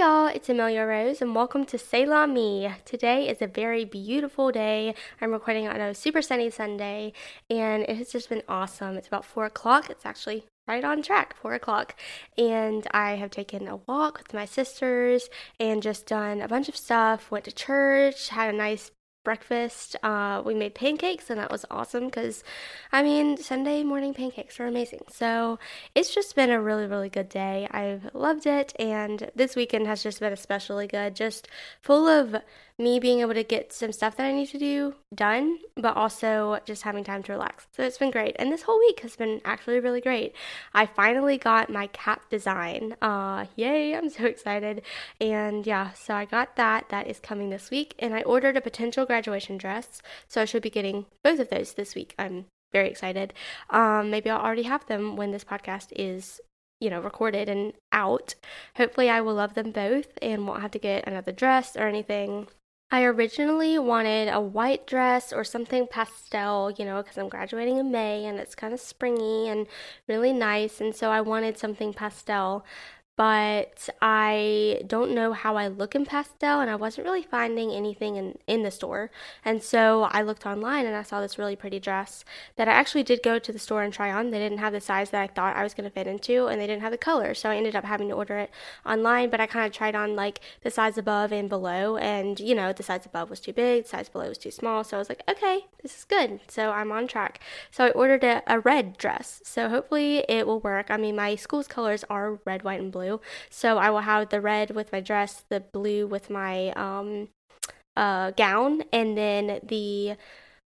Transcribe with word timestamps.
y'all, 0.00 0.28
it's 0.28 0.48
Amelia 0.48 0.86
Rose, 0.86 1.20
and 1.20 1.34
welcome 1.34 1.66
to 1.66 1.76
Say 1.76 2.06
La 2.06 2.26
Me. 2.26 2.70
Today 2.86 3.28
is 3.28 3.42
a 3.42 3.46
very 3.46 3.84
beautiful 3.84 4.50
day. 4.50 4.94
I'm 5.20 5.30
recording 5.30 5.68
on 5.68 5.78
a 5.78 5.94
super 5.94 6.22
sunny 6.22 6.48
Sunday, 6.48 7.12
and 7.50 7.82
it 7.82 7.98
has 7.98 8.10
just 8.10 8.30
been 8.30 8.42
awesome. 8.48 8.96
It's 8.96 9.08
about 9.08 9.26
4 9.26 9.44
o'clock. 9.44 9.90
It's 9.90 10.06
actually 10.06 10.46
right 10.66 10.84
on 10.84 11.02
track, 11.02 11.36
4 11.36 11.52
o'clock. 11.52 11.96
And 12.38 12.86
I 12.92 13.16
have 13.16 13.30
taken 13.30 13.68
a 13.68 13.76
walk 13.76 14.16
with 14.16 14.32
my 14.32 14.46
sisters 14.46 15.28
and 15.58 15.82
just 15.82 16.06
done 16.06 16.40
a 16.40 16.48
bunch 16.48 16.70
of 16.70 16.76
stuff. 16.76 17.30
Went 17.30 17.44
to 17.44 17.52
church, 17.52 18.30
had 18.30 18.54
a 18.54 18.56
nice 18.56 18.90
breakfast. 19.22 19.96
Uh, 20.02 20.42
we 20.44 20.54
made 20.54 20.74
pancakes, 20.74 21.30
and 21.30 21.38
that 21.38 21.50
was 21.50 21.64
awesome 21.70 22.06
because, 22.06 22.42
I 22.92 23.02
mean, 23.02 23.36
Sunday 23.36 23.82
morning 23.82 24.14
pancakes 24.14 24.58
are 24.60 24.66
amazing. 24.66 25.00
So 25.08 25.58
it's 25.94 26.14
just 26.14 26.34
been 26.34 26.50
a 26.50 26.60
really, 26.60 26.86
really 26.86 27.08
good 27.08 27.28
day. 27.28 27.68
I've 27.70 28.10
loved 28.14 28.46
it, 28.46 28.72
and 28.78 29.30
this 29.34 29.56
weekend 29.56 29.86
has 29.86 30.02
just 30.02 30.20
been 30.20 30.32
especially 30.32 30.86
good. 30.86 31.14
Just 31.14 31.48
full 31.80 32.06
of 32.08 32.36
me 32.80 32.98
being 32.98 33.20
able 33.20 33.34
to 33.34 33.44
get 33.44 33.72
some 33.72 33.92
stuff 33.92 34.16
that 34.16 34.26
I 34.26 34.32
need 34.32 34.48
to 34.48 34.58
do 34.58 34.94
done, 35.14 35.58
but 35.76 35.96
also 35.96 36.58
just 36.64 36.82
having 36.82 37.04
time 37.04 37.22
to 37.24 37.32
relax. 37.32 37.66
So 37.76 37.82
it's 37.82 37.98
been 37.98 38.10
great. 38.10 38.34
And 38.38 38.50
this 38.50 38.62
whole 38.62 38.78
week 38.78 39.00
has 39.00 39.16
been 39.16 39.40
actually 39.44 39.80
really 39.80 40.00
great. 40.00 40.34
I 40.72 40.86
finally 40.86 41.36
got 41.36 41.70
my 41.70 41.88
cap 41.88 42.28
design. 42.30 42.96
Uh, 43.02 43.44
yay, 43.54 43.94
I'm 43.94 44.08
so 44.08 44.24
excited. 44.24 44.82
And 45.20 45.66
yeah, 45.66 45.92
so 45.92 46.14
I 46.14 46.24
got 46.24 46.56
that. 46.56 46.88
That 46.88 47.06
is 47.06 47.20
coming 47.20 47.50
this 47.50 47.70
week. 47.70 47.94
And 47.98 48.14
I 48.14 48.22
ordered 48.22 48.56
a 48.56 48.62
potential 48.62 49.04
graduation 49.04 49.58
dress. 49.58 50.00
So 50.26 50.40
I 50.40 50.46
should 50.46 50.62
be 50.62 50.70
getting 50.70 51.06
both 51.22 51.38
of 51.38 51.50
those 51.50 51.74
this 51.74 51.94
week. 51.94 52.14
I'm 52.18 52.46
very 52.72 52.88
excited. 52.88 53.34
Um, 53.68 54.10
maybe 54.10 54.30
I'll 54.30 54.40
already 54.40 54.62
have 54.62 54.86
them 54.86 55.16
when 55.16 55.32
this 55.32 55.44
podcast 55.44 55.88
is 55.94 56.40
you 56.80 56.88
know, 56.88 57.00
recorded 57.00 57.46
and 57.46 57.74
out. 57.92 58.34
Hopefully, 58.76 59.10
I 59.10 59.20
will 59.20 59.34
love 59.34 59.52
them 59.52 59.70
both 59.70 60.06
and 60.22 60.46
won't 60.46 60.62
have 60.62 60.70
to 60.70 60.78
get 60.78 61.06
another 61.06 61.30
dress 61.30 61.76
or 61.76 61.86
anything. 61.86 62.48
I 62.92 63.04
originally 63.04 63.78
wanted 63.78 64.28
a 64.28 64.40
white 64.40 64.84
dress 64.86 65.32
or 65.32 65.44
something 65.44 65.86
pastel, 65.86 66.72
you 66.72 66.84
know, 66.84 67.00
because 67.02 67.16
I'm 67.18 67.28
graduating 67.28 67.76
in 67.76 67.92
May 67.92 68.24
and 68.24 68.38
it's 68.38 68.56
kind 68.56 68.74
of 68.74 68.80
springy 68.80 69.48
and 69.48 69.68
really 70.08 70.32
nice. 70.32 70.80
And 70.80 70.94
so 70.94 71.10
I 71.10 71.20
wanted 71.20 71.56
something 71.56 71.94
pastel 71.94 72.64
but 73.20 73.90
I 74.00 74.80
don't 74.86 75.10
know 75.10 75.34
how 75.34 75.58
I 75.58 75.68
look 75.68 75.94
in 75.94 76.06
pastel, 76.06 76.60
and 76.60 76.70
I 76.70 76.74
wasn't 76.74 77.06
really 77.06 77.22
finding 77.22 77.70
anything 77.70 78.16
in, 78.16 78.38
in 78.46 78.62
the 78.62 78.70
store. 78.70 79.10
And 79.44 79.62
so 79.62 80.04
I 80.04 80.22
looked 80.22 80.46
online 80.46 80.86
and 80.86 80.96
I 80.96 81.02
saw 81.02 81.20
this 81.20 81.36
really 81.36 81.54
pretty 81.54 81.78
dress 81.78 82.24
that 82.56 82.66
I 82.66 82.72
actually 82.72 83.02
did 83.02 83.22
go 83.22 83.38
to 83.38 83.52
the 83.52 83.58
store 83.58 83.82
and 83.82 83.92
try 83.92 84.10
on. 84.10 84.30
They 84.30 84.38
didn't 84.38 84.56
have 84.56 84.72
the 84.72 84.80
size 84.80 85.10
that 85.10 85.20
I 85.20 85.26
thought 85.26 85.54
I 85.54 85.62
was 85.64 85.74
going 85.74 85.84
to 85.84 85.90
fit 85.90 86.06
into, 86.06 86.46
and 86.46 86.58
they 86.58 86.66
didn't 86.66 86.80
have 86.80 86.92
the 86.92 86.96
color. 86.96 87.34
So 87.34 87.50
I 87.50 87.56
ended 87.56 87.76
up 87.76 87.84
having 87.84 88.08
to 88.08 88.14
order 88.14 88.38
it 88.38 88.50
online, 88.86 89.28
but 89.28 89.38
I 89.38 89.44
kind 89.44 89.66
of 89.66 89.72
tried 89.72 89.94
on 89.94 90.16
like 90.16 90.40
the 90.62 90.70
size 90.70 90.96
above 90.96 91.30
and 91.30 91.50
below, 91.50 91.98
and 91.98 92.40
you 92.40 92.54
know, 92.54 92.72
the 92.72 92.82
size 92.82 93.04
above 93.04 93.28
was 93.28 93.40
too 93.40 93.52
big, 93.52 93.82
the 93.82 93.88
size 93.90 94.08
below 94.08 94.30
was 94.30 94.38
too 94.38 94.50
small. 94.50 94.82
So 94.82 94.96
I 94.96 94.98
was 94.98 95.10
like, 95.10 95.24
okay, 95.28 95.66
this 95.82 95.94
is 95.94 96.04
good. 96.04 96.40
So 96.48 96.70
I'm 96.70 96.90
on 96.90 97.06
track. 97.06 97.38
So 97.70 97.84
I 97.84 97.90
ordered 97.90 98.24
a, 98.24 98.42
a 98.46 98.60
red 98.60 98.96
dress. 98.96 99.42
So 99.44 99.68
hopefully 99.68 100.24
it 100.26 100.46
will 100.46 100.60
work. 100.60 100.86
I 100.88 100.96
mean, 100.96 101.16
my 101.16 101.34
school's 101.34 101.68
colors 101.68 102.02
are 102.08 102.40
red, 102.46 102.64
white, 102.64 102.80
and 102.80 102.90
blue 102.90 103.09
blue. 103.10 103.20
So 103.48 103.78
I 103.78 103.90
will 103.90 104.00
have 104.00 104.28
the 104.28 104.40
red 104.40 104.70
with 104.70 104.92
my 104.92 105.00
dress, 105.00 105.44
the 105.48 105.60
blue 105.60 106.06
with 106.06 106.30
my 106.30 106.70
um, 106.70 107.28
uh, 107.96 108.30
gown, 108.32 108.84
and 108.92 109.16
then 109.16 109.60
the 109.62 110.16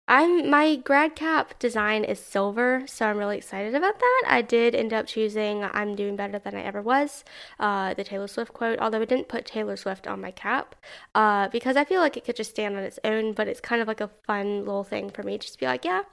I'm 0.10 0.50
my 0.50 0.78
grad 0.78 1.18
cap 1.18 1.60
design 1.60 2.06
is 2.06 2.20
silver, 2.20 2.84
so 2.86 3.08
I'm 3.08 3.18
really 3.18 3.38
excited 3.38 3.76
about 3.76 4.00
that. 4.00 4.24
I 4.26 4.42
did 4.42 4.74
end 4.74 4.94
up 4.94 5.06
choosing 5.08 5.66
"I'm 5.66 5.96
doing 5.96 6.16
better 6.16 6.40
than 6.40 6.56
I 6.56 6.62
ever 6.62 6.82
was," 6.82 7.26
uh, 7.60 7.94
the 7.94 8.06
Taylor 8.06 8.28
Swift 8.28 8.54
quote. 8.54 8.80
Although 8.80 9.02
I 9.02 9.06
didn't 9.06 9.28
put 9.28 9.46
Taylor 9.46 9.76
Swift 9.76 10.08
on 10.08 10.22
my 10.22 10.32
cap, 10.32 10.76
uh, 11.14 11.50
because 11.50 11.76
I 11.76 11.84
feel 11.84 12.00
like 12.00 12.16
it 12.16 12.24
could 12.24 12.38
just 12.38 12.52
stand 12.52 12.78
on 12.78 12.84
its 12.84 13.00
own. 13.04 13.34
But 13.34 13.50
it's 13.50 13.60
kind 13.60 13.82
of 13.82 13.88
like 13.88 14.00
a 14.00 14.12
fun 14.26 14.60
little 14.66 14.86
thing 14.86 15.10
for 15.10 15.24
me, 15.24 15.38
just 15.38 15.54
to 15.54 15.60
be 15.60 15.66
like, 15.66 15.84
yeah, 15.84 16.04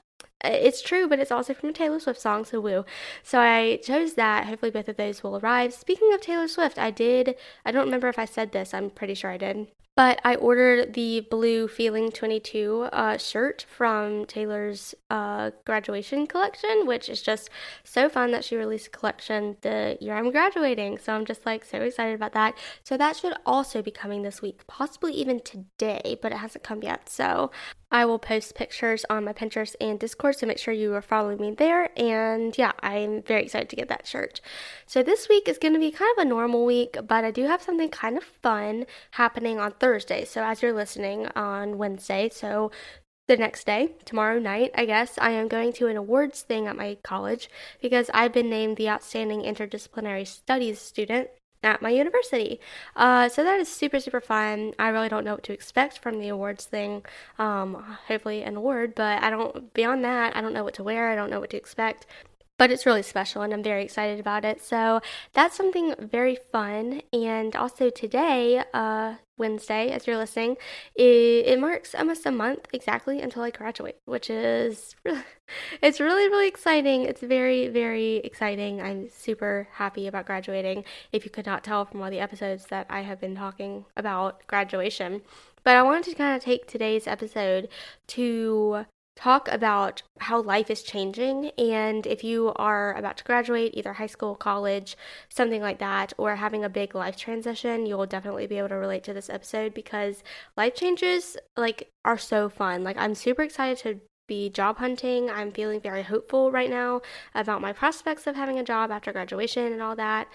it's 0.43 0.81
true, 0.81 1.07
but 1.07 1.19
it's 1.19 1.31
also 1.31 1.53
from 1.53 1.69
a 1.69 1.73
Taylor 1.73 1.99
Swift 1.99 2.21
song, 2.21 2.45
so 2.45 2.59
woo. 2.59 2.85
So 3.23 3.39
I 3.39 3.79
chose 3.83 4.13
that. 4.13 4.45
Hopefully, 4.45 4.71
both 4.71 4.87
of 4.87 4.97
those 4.97 5.23
will 5.23 5.37
arrive. 5.37 5.73
Speaking 5.73 6.13
of 6.13 6.21
Taylor 6.21 6.47
Swift, 6.47 6.77
I 6.77 6.91
did, 6.91 7.35
I 7.65 7.71
don't 7.71 7.85
remember 7.85 8.09
if 8.09 8.19
I 8.19 8.25
said 8.25 8.51
this, 8.51 8.73
I'm 8.73 8.89
pretty 8.89 9.13
sure 9.13 9.31
I 9.31 9.37
did. 9.37 9.67
But 9.95 10.19
I 10.25 10.35
ordered 10.35 10.93
the 10.93 11.21
blue 11.31 11.69
Feeling 11.69 12.11
22 12.11 12.89
uh, 12.91 13.17
shirt 13.17 13.65
from 13.69 14.25
Taylor's 14.25 14.93
uh, 15.09 15.51
graduation 15.65 16.27
collection, 16.27 16.85
which 16.85 17.07
is 17.07 17.21
just 17.21 17.49
so 17.85 18.09
fun 18.09 18.31
that 18.31 18.43
she 18.43 18.57
released 18.57 18.87
a 18.87 18.89
collection 18.89 19.55
the 19.61 19.97
year 20.01 20.15
I'm 20.15 20.31
graduating. 20.31 20.97
So 20.97 21.13
I'm 21.13 21.23
just 21.23 21.45
like 21.45 21.63
so 21.63 21.79
excited 21.79 22.13
about 22.13 22.33
that. 22.33 22.57
So 22.83 22.97
that 22.97 23.15
should 23.15 23.35
also 23.45 23.81
be 23.81 23.89
coming 23.89 24.23
this 24.23 24.41
week, 24.41 24.67
possibly 24.67 25.13
even 25.13 25.39
today, 25.39 26.19
but 26.21 26.33
it 26.33 26.39
hasn't 26.39 26.65
come 26.65 26.83
yet. 26.83 27.07
So 27.07 27.51
I 27.95 28.03
will 28.03 28.19
post 28.19 28.55
pictures 28.55 29.05
on 29.09 29.23
my 29.23 29.31
Pinterest 29.31 29.73
and 29.79 29.97
Discord, 29.97 30.35
so 30.35 30.45
make 30.45 30.57
sure 30.57 30.73
you 30.73 30.93
are 30.95 31.01
following 31.01 31.39
me 31.39 31.51
there. 31.51 31.97
And 31.97 32.53
yeah, 32.57 32.73
I'm 32.81 33.21
very 33.21 33.43
excited 33.43 33.69
to 33.69 33.77
get 33.77 33.87
that 33.87 34.05
shirt. 34.05 34.41
So 34.85 35.01
this 35.01 35.29
week 35.29 35.47
is 35.47 35.57
going 35.57 35.75
to 35.75 35.79
be 35.79 35.91
kind 35.91 36.13
of 36.17 36.25
a 36.25 36.27
normal 36.27 36.65
week, 36.65 36.97
but 37.07 37.23
I 37.23 37.31
do 37.31 37.43
have 37.43 37.61
something 37.61 37.87
kind 37.87 38.17
of 38.17 38.25
fun 38.25 38.85
happening 39.11 39.61
on 39.61 39.71
Thursday. 39.71 40.25
So 40.25 40.43
as 40.43 40.61
you're 40.61 40.73
listening 40.73 41.27
on 41.37 41.77
Wednesday, 41.77 42.27
so 42.27 42.69
the 43.29 43.37
next 43.37 43.65
day, 43.65 43.93
tomorrow 44.03 44.39
night, 44.39 44.71
I 44.75 44.83
guess, 44.83 45.17
I 45.17 45.29
am 45.29 45.47
going 45.47 45.71
to 45.73 45.87
an 45.87 45.95
awards 45.95 46.41
thing 46.41 46.67
at 46.67 46.75
my 46.75 46.97
college 47.01 47.49
because 47.81 48.11
I've 48.13 48.33
been 48.33 48.49
named 48.49 48.75
the 48.75 48.89
Outstanding 48.89 49.43
Interdisciplinary 49.43 50.27
Studies 50.27 50.81
student 50.81 51.29
at 51.65 51.81
my 51.81 51.89
university. 51.89 52.59
Uh, 52.95 53.27
so 53.27 53.43
that 53.43 53.59
is 53.59 53.67
super, 53.67 53.99
super 53.99 54.21
fun. 54.21 54.73
I 54.79 54.89
really 54.89 55.09
don't 55.09 55.25
know 55.25 55.33
what 55.33 55.43
to 55.43 55.53
expect 55.53 55.99
from 55.99 56.19
the 56.19 56.29
awards 56.29 56.65
thing. 56.65 57.03
Um, 57.39 57.97
hopefully, 58.07 58.43
an 58.43 58.55
award, 58.55 58.93
but 58.95 59.23
I 59.23 59.29
don't, 59.29 59.73
beyond 59.73 60.05
that, 60.05 60.35
I 60.35 60.41
don't 60.41 60.53
know 60.53 60.63
what 60.63 60.75
to 60.75 60.83
wear. 60.83 61.09
I 61.09 61.15
don't 61.15 61.29
know 61.29 61.39
what 61.39 61.49
to 61.49 61.57
expect 61.57 62.05
but 62.57 62.71
it's 62.71 62.85
really 62.85 63.01
special 63.01 63.41
and 63.41 63.53
I'm 63.53 63.63
very 63.63 63.83
excited 63.83 64.17
about 64.17 64.45
it. 64.45 64.61
So 64.61 65.01
that's 65.33 65.57
something 65.57 65.93
very 65.99 66.37
fun. 66.53 67.01
And 67.11 67.53
also 67.55 67.89
today, 67.89 68.63
uh, 68.73 69.15
Wednesday, 69.37 69.91
as 69.91 70.07
you're 70.07 70.17
listening, 70.17 70.57
it, 70.95 71.03
it 71.45 71.59
marks 71.59 71.93
almost 71.93 72.25
a 72.25 72.31
month 72.31 72.67
exactly 72.73 73.21
until 73.21 73.43
I 73.43 73.51
graduate, 73.51 73.97
which 74.05 74.29
is 74.29 74.95
really, 75.03 75.23
it's 75.81 75.99
really 75.99 76.29
really 76.29 76.47
exciting. 76.47 77.03
It's 77.03 77.21
very 77.21 77.67
very 77.67 78.17
exciting. 78.17 78.81
I'm 78.81 79.09
super 79.09 79.67
happy 79.73 80.07
about 80.07 80.25
graduating. 80.25 80.85
If 81.11 81.25
you 81.25 81.31
could 81.31 81.45
not 81.45 81.63
tell 81.63 81.85
from 81.85 82.01
all 82.01 82.09
the 82.09 82.19
episodes 82.19 82.67
that 82.67 82.87
I 82.89 83.01
have 83.01 83.19
been 83.19 83.35
talking 83.35 83.85
about 83.97 84.45
graduation, 84.47 85.21
but 85.63 85.75
I 85.75 85.83
wanted 85.83 86.05
to 86.05 86.15
kind 86.15 86.35
of 86.35 86.43
take 86.43 86.67
today's 86.67 87.07
episode 87.07 87.69
to 88.07 88.85
talk 89.15 89.47
about 89.47 90.01
how 90.19 90.41
life 90.41 90.69
is 90.69 90.83
changing 90.83 91.49
and 91.57 92.05
if 92.05 92.23
you 92.23 92.51
are 92.57 92.93
about 92.95 93.17
to 93.17 93.23
graduate 93.23 93.71
either 93.73 93.93
high 93.93 94.05
school 94.05 94.35
college 94.35 94.97
something 95.29 95.61
like 95.61 95.79
that 95.79 96.11
or 96.17 96.35
having 96.35 96.63
a 96.63 96.69
big 96.69 96.93
life 96.93 97.15
transition 97.15 97.85
you'll 97.85 98.05
definitely 98.05 98.45
be 98.45 98.57
able 98.57 98.69
to 98.69 98.75
relate 98.75 99.03
to 99.03 99.13
this 99.13 99.29
episode 99.29 99.73
because 99.73 100.21
life 100.57 100.75
changes 100.75 101.37
like 101.55 101.89
are 102.03 102.17
so 102.17 102.49
fun 102.49 102.83
like 102.83 102.97
i'm 102.97 103.15
super 103.15 103.41
excited 103.41 103.77
to 103.77 103.99
be 104.27 104.49
job 104.49 104.77
hunting. 104.77 105.29
I'm 105.29 105.51
feeling 105.51 105.79
very 105.79 106.03
hopeful 106.03 106.51
right 106.51 106.69
now 106.69 107.01
about 107.33 107.61
my 107.61 107.73
prospects 107.73 108.27
of 108.27 108.35
having 108.35 108.59
a 108.59 108.63
job 108.63 108.91
after 108.91 109.11
graduation 109.11 109.71
and 109.71 109.81
all 109.81 109.95
that. 109.95 110.27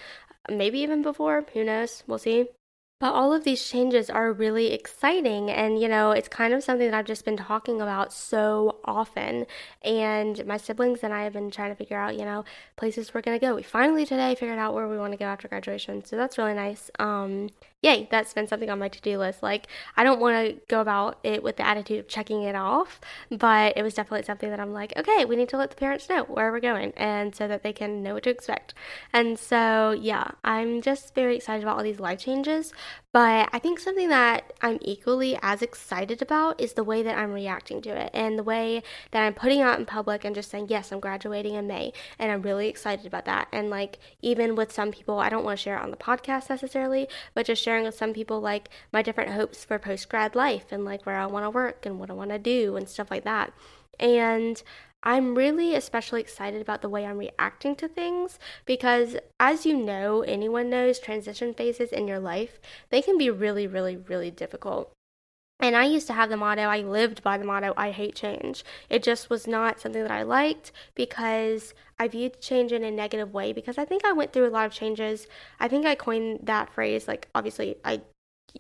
Maybe 0.49 0.79
even 0.81 1.03
before, 1.03 1.45
who 1.53 1.65
knows? 1.65 2.03
We'll 2.07 2.19
see. 2.19 2.49
But 3.01 3.15
all 3.15 3.33
of 3.33 3.45
these 3.45 3.67
changes 3.67 4.11
are 4.11 4.31
really 4.33 4.73
exciting. 4.73 5.51
And, 5.51 5.81
you 5.81 5.89
know, 5.89 6.13
it's 6.13 6.29
kind 6.29 6.53
of 6.53 6.63
something 6.63 6.91
that 6.91 6.97
I've 6.97 7.07
just 7.07 7.25
been 7.25 7.37
talking 7.39 7.81
about 7.81 8.13
so 8.13 8.79
often. 8.85 9.47
And 9.83 10.47
my 10.47 10.59
siblings 10.59 11.01
and 11.03 11.13
I 11.15 11.25
have 11.25 11.33
been 11.33 11.51
trying 11.51 11.71
to 11.71 11.77
figure 11.77 11.97
out, 11.97 12.19
you 12.19 12.27
know, 12.27 12.45
places 12.77 13.15
we're 13.15 13.23
going 13.23 13.41
to 13.41 13.45
go. 13.45 13.55
We 13.55 13.63
finally 13.63 14.05
today 14.05 14.35
figured 14.35 14.59
out 14.59 14.75
where 14.75 14.87
we 14.87 14.99
want 14.99 15.13
to 15.15 15.19
go 15.19 15.25
after 15.25 15.49
graduation. 15.49 16.05
So 16.05 16.17
that's 16.17 16.37
really 16.37 16.55
nice. 16.55 16.91
Um, 16.99 17.49
yay, 17.83 18.09
that's 18.11 18.35
been 18.35 18.47
something 18.47 18.69
on 18.69 18.79
my 18.79 18.89
to 18.89 19.01
do 19.01 19.19
list. 19.19 19.43
Like, 19.43 19.67
I 19.97 20.05
don't 20.05 20.21
want 20.21 20.47
to 20.47 20.61
go 20.69 20.81
about 20.81 21.19
it 21.23 21.43
with 21.43 21.57
the 21.57 21.67
attitude 21.67 21.99
of 21.99 22.09
checking 22.09 22.43
it 22.43 22.55
off, 22.55 23.01
but 23.31 23.77
it 23.77 23.83
was 23.83 23.95
definitely 23.95 24.25
something 24.27 24.51
that 24.51 24.61
I'm 24.61 24.73
like, 24.73 24.93
okay, 24.97 25.25
we 25.25 25.37
need 25.37 25.49
to 25.51 25.57
let 25.57 25.71
the 25.71 25.77
parents 25.77 26.09
know 26.09 26.25
where 26.25 26.53
we're 26.53 26.61
going 26.61 26.93
and 26.97 27.35
so 27.35 27.49
that 27.49 27.63
they 27.63 27.73
can 27.73 28.03
know 28.03 28.15
what 28.15 28.25
to 28.25 28.31
expect. 28.31 28.75
And 29.13 29.39
so, 29.39 29.93
yeah, 29.93 30.33
I'm 30.45 30.83
just 30.83 31.15
very 31.15 31.37
excited 31.37 31.63
about 31.63 31.79
all 31.79 31.83
these 31.83 32.01
life 32.01 32.21
changes. 32.21 32.73
But 33.13 33.49
I 33.53 33.59
think 33.59 33.81
something 33.81 34.09
that 34.11 34.53
I'm 34.61 34.79
equally 34.83 35.37
as 35.43 35.63
excited 35.63 36.23
about 36.23 36.61
is 36.61 36.75
the 36.75 36.85
way 36.85 37.03
that 37.03 37.19
I'm 37.19 37.33
reacting 37.33 37.83
to 37.83 37.91
it 37.91 38.11
and 38.15 38.39
the 38.39 38.45
way 38.45 38.85
that 39.11 39.25
I'm 39.25 39.35
putting 39.35 39.61
out 39.63 39.81
in 39.81 39.87
public 39.87 40.25
and 40.25 40.33
just 40.35 40.49
saying, 40.49 40.67
yes, 40.69 40.93
I'm 40.93 41.01
graduating 41.01 41.55
in 41.55 41.67
May. 41.67 41.93
And 42.21 42.31
I'm 42.31 42.43
really 42.43 42.69
excited 42.69 43.07
about 43.07 43.25
that. 43.25 43.49
And 43.53 43.69
like, 43.69 43.99
even 44.23 44.55
with 44.55 44.71
some 44.71 44.93
people, 44.93 45.19
I 45.19 45.29
don't 45.29 45.45
want 45.45 45.59
to 45.59 45.63
share 45.63 45.77
it 45.77 45.83
on 45.83 45.91
the 45.91 45.97
podcast 45.97 46.51
necessarily, 46.51 47.09
but 47.35 47.47
just 47.47 47.61
sharing 47.71 47.85
with 47.85 47.95
some 47.95 48.13
people 48.13 48.41
like 48.41 48.69
my 48.93 49.01
different 49.01 49.31
hopes 49.31 49.65
for 49.65 49.79
post 49.79 50.09
grad 50.09 50.35
life 50.35 50.73
and 50.73 50.85
like 50.85 51.07
where 51.07 51.17
I 51.17 51.27
want 51.27 51.45
to 51.45 51.51
work 51.51 51.87
and 51.87 52.01
what 52.01 52.11
I 52.11 52.15
want 52.15 52.31
to 52.31 52.39
do 52.39 52.77
and 52.77 52.89
stuff 52.89 53.13
like 53.13 53.23
that. 53.23 53.53
And 54.01 54.61
I'm 55.05 55.37
really 55.37 55.77
especially 55.77 56.21
excited 56.21 56.61
about 56.61 56.83
the 56.83 56.89
way 56.89 57.07
I'm 57.07 57.17
reacting 57.17 57.77
to 57.77 57.87
things 57.87 58.41
because, 58.67 59.17
as 59.39 59.65
you 59.65 59.77
know, 59.77 60.23
anyone 60.23 60.69
knows 60.69 60.99
transition 60.99 61.55
phases 61.55 61.93
in 61.93 62.09
your 62.09 62.19
life, 62.19 62.59
they 62.91 63.03
can 63.03 63.17
be 63.17 63.31
really, 63.31 63.69
really, 63.69 63.97
really 63.97 64.33
difficult. 64.33 64.93
And 65.61 65.77
I 65.77 65.85
used 65.85 66.07
to 66.07 66.15
have 66.15 66.31
the 66.31 66.37
motto, 66.37 66.63
I 66.63 66.81
lived 66.81 67.23
by 67.23 67.37
the 67.37 67.45
motto, 67.45 67.75
I 67.77 67.91
hate 67.91 68.15
change. 68.15 68.65
It 68.89 69.03
just 69.03 69.29
was 69.29 69.47
not 69.47 69.79
something 69.79 70.03
that 70.03 70.11
I 70.11 70.23
liked 70.23 70.73
because 70.95 71.75
I 71.99 72.09
viewed 72.09 72.41
change 72.41 72.73
in 72.73 72.83
a 72.83 72.91
negative 72.91 73.35
way 73.35 73.53
because 73.53 73.77
I 73.77 73.85
think 73.85 74.05
I 74.05 74.13
went 74.13 74.33
through 74.33 74.49
a 74.49 74.51
lot 74.51 74.67
of 74.67 74.73
changes. 74.73 75.27
I 75.59 75.69
think 75.69 75.85
I 75.85 75.95
coined 75.95 76.41
that 76.45 76.73
phrase, 76.73 77.07
like, 77.07 77.29
obviously, 77.35 77.77
I. 77.85 78.03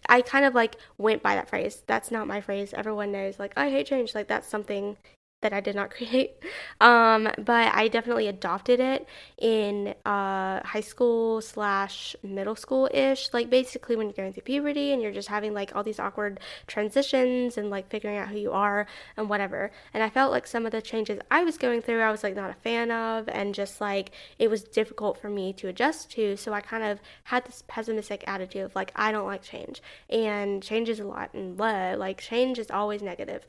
I 0.08 0.22
kind 0.22 0.44
of 0.44 0.54
like 0.54 0.76
went 0.98 1.20
by 1.20 1.34
that 1.34 1.48
phrase. 1.48 1.82
That's 1.88 2.12
not 2.12 2.28
my 2.28 2.40
phrase. 2.40 2.72
Everyone 2.72 3.10
knows, 3.10 3.40
like, 3.40 3.52
I 3.56 3.70
hate 3.70 3.88
change. 3.88 4.14
Like, 4.14 4.28
that's 4.28 4.46
something 4.46 4.96
that 5.42 5.52
I 5.52 5.60
did 5.60 5.74
not 5.74 5.90
create. 5.96 6.32
Um, 6.80 7.28
but 7.38 7.74
I 7.74 7.88
definitely 7.88 8.28
adopted 8.28 8.80
it 8.80 9.06
in 9.38 9.94
uh, 10.04 10.62
high 10.64 10.80
school 10.80 11.40
slash 11.40 12.14
middle 12.22 12.56
school 12.56 12.88
ish. 12.92 13.32
Like 13.32 13.50
basically 13.50 13.96
when 13.96 14.06
you're 14.06 14.14
going 14.14 14.32
through 14.32 14.42
puberty 14.42 14.92
and 14.92 15.02
you're 15.02 15.12
just 15.12 15.28
having 15.28 15.54
like 15.54 15.74
all 15.74 15.82
these 15.82 15.98
awkward 15.98 16.40
transitions 16.66 17.56
and 17.56 17.70
like 17.70 17.88
figuring 17.88 18.16
out 18.16 18.28
who 18.28 18.38
you 18.38 18.52
are 18.52 18.86
and 19.16 19.28
whatever. 19.28 19.70
And 19.94 20.02
I 20.02 20.10
felt 20.10 20.32
like 20.32 20.46
some 20.46 20.66
of 20.66 20.72
the 20.72 20.82
changes 20.82 21.18
I 21.30 21.44
was 21.44 21.56
going 21.56 21.82
through, 21.82 22.00
I 22.00 22.10
was 22.10 22.22
like 22.22 22.36
not 22.36 22.50
a 22.50 22.54
fan 22.54 22.90
of, 22.90 23.28
and 23.28 23.54
just 23.54 23.80
like 23.80 24.12
it 24.38 24.48
was 24.48 24.62
difficult 24.62 25.18
for 25.18 25.28
me 25.28 25.52
to 25.54 25.68
adjust 25.68 26.10
to. 26.12 26.36
So 26.36 26.52
I 26.52 26.60
kind 26.60 26.84
of 26.84 27.00
had 27.24 27.44
this 27.44 27.62
pessimistic 27.66 28.24
attitude 28.26 28.62
of 28.62 28.74
like, 28.74 28.92
I 28.94 29.12
don't 29.12 29.26
like 29.26 29.42
change. 29.42 29.82
And 30.08 30.62
change 30.62 30.88
is 30.88 31.00
a 31.00 31.04
lot 31.04 31.32
and 31.34 31.56
blah, 31.56 31.94
like 31.96 32.20
change 32.20 32.58
is 32.58 32.70
always 32.70 33.02
negative. 33.02 33.44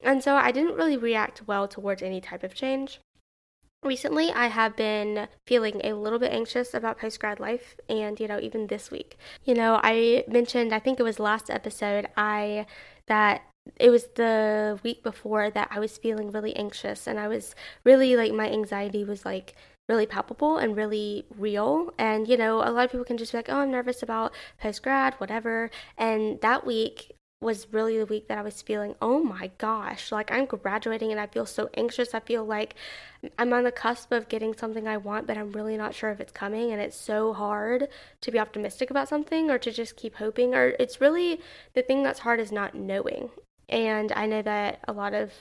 And 0.00 0.22
so 0.22 0.36
I 0.36 0.52
didn't 0.52 0.76
really 0.76 0.96
react 0.96 1.46
well 1.46 1.68
towards 1.68 2.02
any 2.02 2.20
type 2.20 2.42
of 2.42 2.54
change. 2.54 3.00
Recently, 3.84 4.30
I 4.32 4.48
have 4.48 4.74
been 4.74 5.28
feeling 5.46 5.80
a 5.84 5.92
little 5.92 6.18
bit 6.18 6.32
anxious 6.32 6.74
about 6.74 6.98
post 6.98 7.20
grad 7.20 7.38
life, 7.38 7.76
and 7.88 8.18
you 8.18 8.26
know, 8.26 8.40
even 8.40 8.66
this 8.66 8.90
week. 8.90 9.16
You 9.44 9.54
know, 9.54 9.80
I 9.82 10.24
mentioned, 10.26 10.74
I 10.74 10.80
think 10.80 10.98
it 10.98 11.04
was 11.04 11.20
last 11.20 11.48
episode, 11.48 12.08
I 12.16 12.66
that 13.06 13.42
it 13.76 13.90
was 13.90 14.08
the 14.16 14.80
week 14.82 15.02
before 15.02 15.50
that 15.50 15.68
I 15.70 15.78
was 15.78 15.96
feeling 15.96 16.32
really 16.32 16.56
anxious, 16.56 17.06
and 17.06 17.20
I 17.20 17.28
was 17.28 17.54
really 17.84 18.16
like, 18.16 18.32
my 18.32 18.50
anxiety 18.50 19.04
was 19.04 19.24
like 19.24 19.54
really 19.88 20.06
palpable 20.06 20.58
and 20.58 20.76
really 20.76 21.26
real. 21.36 21.94
And 21.98 22.26
you 22.26 22.36
know, 22.36 22.56
a 22.58 22.70
lot 22.72 22.84
of 22.86 22.90
people 22.90 23.04
can 23.04 23.16
just 23.16 23.30
be 23.30 23.38
like, 23.38 23.48
oh, 23.48 23.58
I'm 23.58 23.70
nervous 23.70 24.02
about 24.02 24.34
post 24.60 24.82
grad, 24.82 25.14
whatever. 25.14 25.70
And 25.96 26.40
that 26.40 26.66
week, 26.66 27.12
was 27.40 27.68
really 27.72 27.96
the 27.98 28.06
week 28.06 28.26
that 28.28 28.38
I 28.38 28.42
was 28.42 28.62
feeling, 28.62 28.96
oh 29.00 29.22
my 29.22 29.50
gosh, 29.58 30.10
like 30.10 30.32
I'm 30.32 30.46
graduating 30.46 31.12
and 31.12 31.20
I 31.20 31.26
feel 31.26 31.46
so 31.46 31.70
anxious. 31.74 32.12
I 32.12 32.20
feel 32.20 32.44
like 32.44 32.74
I'm 33.38 33.52
on 33.52 33.62
the 33.62 33.70
cusp 33.70 34.10
of 34.10 34.28
getting 34.28 34.54
something 34.54 34.88
I 34.88 34.96
want, 34.96 35.26
but 35.26 35.38
I'm 35.38 35.52
really 35.52 35.76
not 35.76 35.94
sure 35.94 36.10
if 36.10 36.20
it's 36.20 36.32
coming. 36.32 36.72
And 36.72 36.80
it's 36.80 36.96
so 36.96 37.32
hard 37.32 37.88
to 38.22 38.30
be 38.32 38.40
optimistic 38.40 38.90
about 38.90 39.08
something 39.08 39.50
or 39.50 39.58
to 39.58 39.70
just 39.70 39.96
keep 39.96 40.16
hoping. 40.16 40.54
Or 40.54 40.74
it's 40.80 41.00
really 41.00 41.40
the 41.74 41.82
thing 41.82 42.02
that's 42.02 42.20
hard 42.20 42.40
is 42.40 42.50
not 42.50 42.74
knowing. 42.74 43.30
And 43.68 44.12
I 44.12 44.26
know 44.26 44.42
that 44.42 44.80
a 44.88 44.92
lot 44.92 45.14
of 45.14 45.32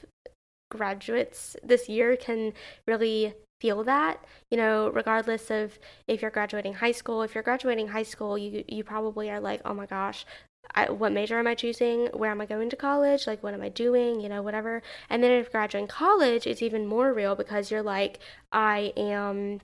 graduates 0.70 1.56
this 1.64 1.90
year 1.90 2.16
can 2.16 2.54
really 2.86 3.34
feel 3.60 3.84
that 3.84 4.24
you 4.52 4.58
know 4.58 4.90
regardless 4.90 5.50
of 5.50 5.80
if 6.08 6.22
you're 6.22 6.30
graduating 6.30 6.74
high 6.74 6.92
school 6.92 7.24
if 7.24 7.34
you're 7.34 7.44
graduating 7.44 7.88
high 7.88 8.04
school 8.04 8.38
you 8.38 8.64
you 8.68 8.84
probably 8.84 9.32
are 9.32 9.40
like 9.40 9.62
oh 9.66 9.74
my 9.74 9.86
gosh 9.86 10.26
I, 10.76 10.90
what 10.90 11.12
major 11.12 11.40
am 11.40 11.48
I 11.48 11.56
choosing? 11.56 12.08
Where 12.08 12.32
am 12.32 12.42
I 12.42 12.46
going 12.46 12.70
to 12.70 12.76
college? 12.76 13.28
Like, 13.28 13.44
what 13.44 13.54
am 13.54 13.62
I 13.62 13.70
doing? 13.70 14.20
You 14.20 14.30
know, 14.30 14.42
whatever. 14.42 14.82
And 15.10 15.24
then 15.24 15.32
if 15.32 15.52
graduating 15.52 15.88
college, 15.88 16.48
it's 16.48 16.62
even 16.62 16.88
more 16.88 17.14
real 17.14 17.36
because 17.36 17.72
you're 17.72 17.84
like, 17.84 18.20
I 18.52 18.94
am 18.98 19.62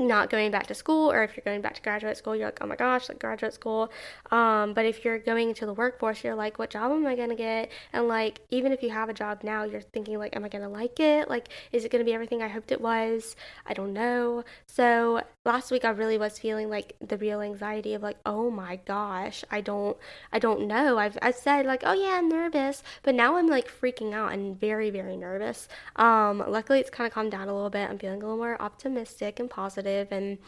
not 0.00 0.30
going 0.30 0.50
back 0.50 0.66
to 0.66 0.74
school 0.74 1.12
or 1.12 1.22
if 1.22 1.36
you're 1.36 1.44
going 1.44 1.60
back 1.60 1.74
to 1.74 1.82
graduate 1.82 2.16
school 2.16 2.34
you're 2.34 2.46
like 2.46 2.58
oh 2.62 2.66
my 2.66 2.76
gosh 2.76 3.08
like 3.08 3.18
graduate 3.18 3.52
school 3.52 3.90
um, 4.30 4.72
but 4.72 4.86
if 4.86 5.04
you're 5.04 5.18
going 5.18 5.50
into 5.50 5.66
the 5.66 5.74
workforce 5.74 6.24
you're 6.24 6.34
like 6.34 6.58
what 6.58 6.70
job 6.70 6.90
am 6.90 7.06
i 7.06 7.14
going 7.14 7.28
to 7.28 7.34
get 7.34 7.70
and 7.92 8.08
like 8.08 8.40
even 8.50 8.72
if 8.72 8.82
you 8.82 8.90
have 8.90 9.08
a 9.08 9.12
job 9.12 9.40
now 9.42 9.62
you're 9.64 9.80
thinking 9.80 10.18
like 10.18 10.34
am 10.34 10.44
i 10.44 10.48
going 10.48 10.62
to 10.62 10.68
like 10.68 10.98
it 10.98 11.28
like 11.28 11.48
is 11.72 11.84
it 11.84 11.90
going 11.90 12.00
to 12.00 12.08
be 12.08 12.14
everything 12.14 12.42
i 12.42 12.48
hoped 12.48 12.72
it 12.72 12.80
was 12.80 13.36
i 13.66 13.74
don't 13.74 13.92
know 13.92 14.42
so 14.66 15.22
last 15.44 15.70
week 15.70 15.84
i 15.84 15.90
really 15.90 16.18
was 16.18 16.38
feeling 16.38 16.68
like 16.68 16.94
the 17.00 17.16
real 17.16 17.40
anxiety 17.40 17.94
of 17.94 18.02
like 18.02 18.18
oh 18.26 18.50
my 18.50 18.76
gosh 18.84 19.42
i 19.50 19.60
don't 19.60 19.96
i 20.32 20.38
don't 20.38 20.66
know 20.66 20.98
i've 20.98 21.16
i 21.22 21.30
said 21.30 21.64
like 21.64 21.82
oh 21.84 21.94
yeah 21.94 22.18
i'm 22.18 22.28
nervous 22.28 22.82
but 23.02 23.14
now 23.14 23.36
i'm 23.36 23.46
like 23.46 23.68
freaking 23.68 24.12
out 24.12 24.32
and 24.32 24.60
very 24.60 24.90
very 24.90 25.16
nervous 25.16 25.66
um 25.96 26.44
luckily 26.46 26.78
it's 26.78 26.90
kind 26.90 27.06
of 27.06 27.12
calmed 27.12 27.30
down 27.30 27.48
a 27.48 27.54
little 27.54 27.70
bit 27.70 27.88
i'm 27.88 27.98
feeling 27.98 28.22
a 28.22 28.24
little 28.24 28.36
more 28.36 28.60
optimistic 28.60 29.40
and 29.40 29.48
positive 29.48 30.08
and 30.10 30.38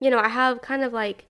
you 0.00 0.10
know, 0.10 0.18
I 0.18 0.28
have 0.28 0.62
kind 0.62 0.82
of 0.82 0.92
like 0.92 1.26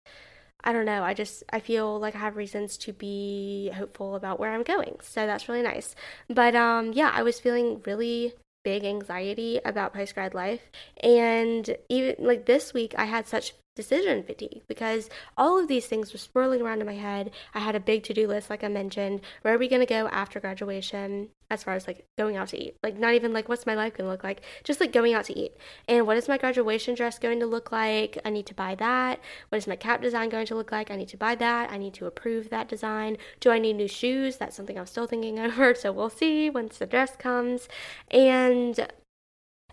I 0.64 0.72
don't 0.72 0.86
know, 0.86 1.02
I 1.02 1.14
just 1.14 1.44
I 1.52 1.60
feel 1.60 1.98
like 2.00 2.16
I 2.16 2.18
have 2.18 2.36
reasons 2.36 2.76
to 2.78 2.92
be 2.92 3.70
hopeful 3.74 4.16
about 4.16 4.40
where 4.40 4.52
I'm 4.52 4.64
going. 4.64 4.96
So 5.02 5.26
that's 5.26 5.48
really 5.48 5.62
nice. 5.62 5.94
But 6.28 6.54
um 6.56 6.92
yeah, 6.92 7.10
I 7.14 7.22
was 7.22 7.40
feeling 7.40 7.82
really 7.86 8.34
big 8.66 8.82
anxiety 8.84 9.60
about 9.64 9.94
post 9.94 10.12
grad 10.16 10.34
life. 10.34 10.72
And 11.00 11.76
even 11.88 12.16
like 12.18 12.46
this 12.46 12.74
week 12.74 12.96
I 12.98 13.04
had 13.04 13.28
such 13.28 13.54
decision 13.76 14.22
fatigue 14.24 14.62
because 14.66 15.08
all 15.36 15.60
of 15.60 15.68
these 15.68 15.86
things 15.86 16.12
were 16.12 16.18
swirling 16.18 16.62
around 16.62 16.80
in 16.80 16.86
my 16.86 16.94
head. 16.94 17.30
I 17.54 17.60
had 17.60 17.76
a 17.76 17.80
big 17.80 18.02
to 18.04 18.14
do 18.14 18.26
list, 18.26 18.50
like 18.50 18.64
I 18.64 18.68
mentioned. 18.68 19.20
Where 19.42 19.54
are 19.54 19.58
we 19.58 19.68
going 19.68 19.80
to 19.80 19.86
go 19.86 20.08
after 20.08 20.40
graduation? 20.40 21.28
As 21.48 21.62
far 21.62 21.74
as 21.74 21.86
like 21.86 22.04
going 22.18 22.36
out 22.36 22.48
to 22.48 22.58
eat, 22.60 22.76
like 22.82 22.98
not 22.98 23.14
even 23.14 23.32
like 23.32 23.48
what's 23.48 23.66
my 23.66 23.76
life 23.76 23.96
going 23.96 24.06
to 24.06 24.10
look 24.10 24.24
like, 24.24 24.42
just 24.64 24.80
like 24.80 24.90
going 24.90 25.14
out 25.14 25.26
to 25.26 25.38
eat. 25.38 25.52
And 25.86 26.04
what 26.04 26.16
is 26.16 26.26
my 26.26 26.38
graduation 26.38 26.96
dress 26.96 27.20
going 27.20 27.38
to 27.38 27.46
look 27.46 27.70
like? 27.70 28.18
I 28.24 28.30
need 28.30 28.46
to 28.46 28.54
buy 28.54 28.74
that. 28.74 29.20
What 29.50 29.58
is 29.58 29.68
my 29.68 29.76
cap 29.76 30.02
design 30.02 30.28
going 30.28 30.46
to 30.46 30.56
look 30.56 30.72
like? 30.72 30.90
I 30.90 30.96
need 30.96 31.08
to 31.10 31.16
buy 31.16 31.36
that. 31.36 31.70
I 31.70 31.76
need 31.76 31.94
to 31.94 32.06
approve 32.06 32.50
that 32.50 32.68
design. 32.68 33.16
Do 33.38 33.52
I 33.52 33.60
need 33.60 33.74
new 33.74 33.86
shoes? 33.86 34.38
That's 34.38 34.56
something 34.56 34.76
I'm 34.76 34.86
still 34.86 35.06
thinking 35.06 35.38
over. 35.38 35.72
So 35.76 35.92
we'll 35.92 36.10
see 36.10 36.50
once 36.50 36.78
the 36.78 36.86
dress 36.86 37.14
comes. 37.14 37.68
And 38.10 38.88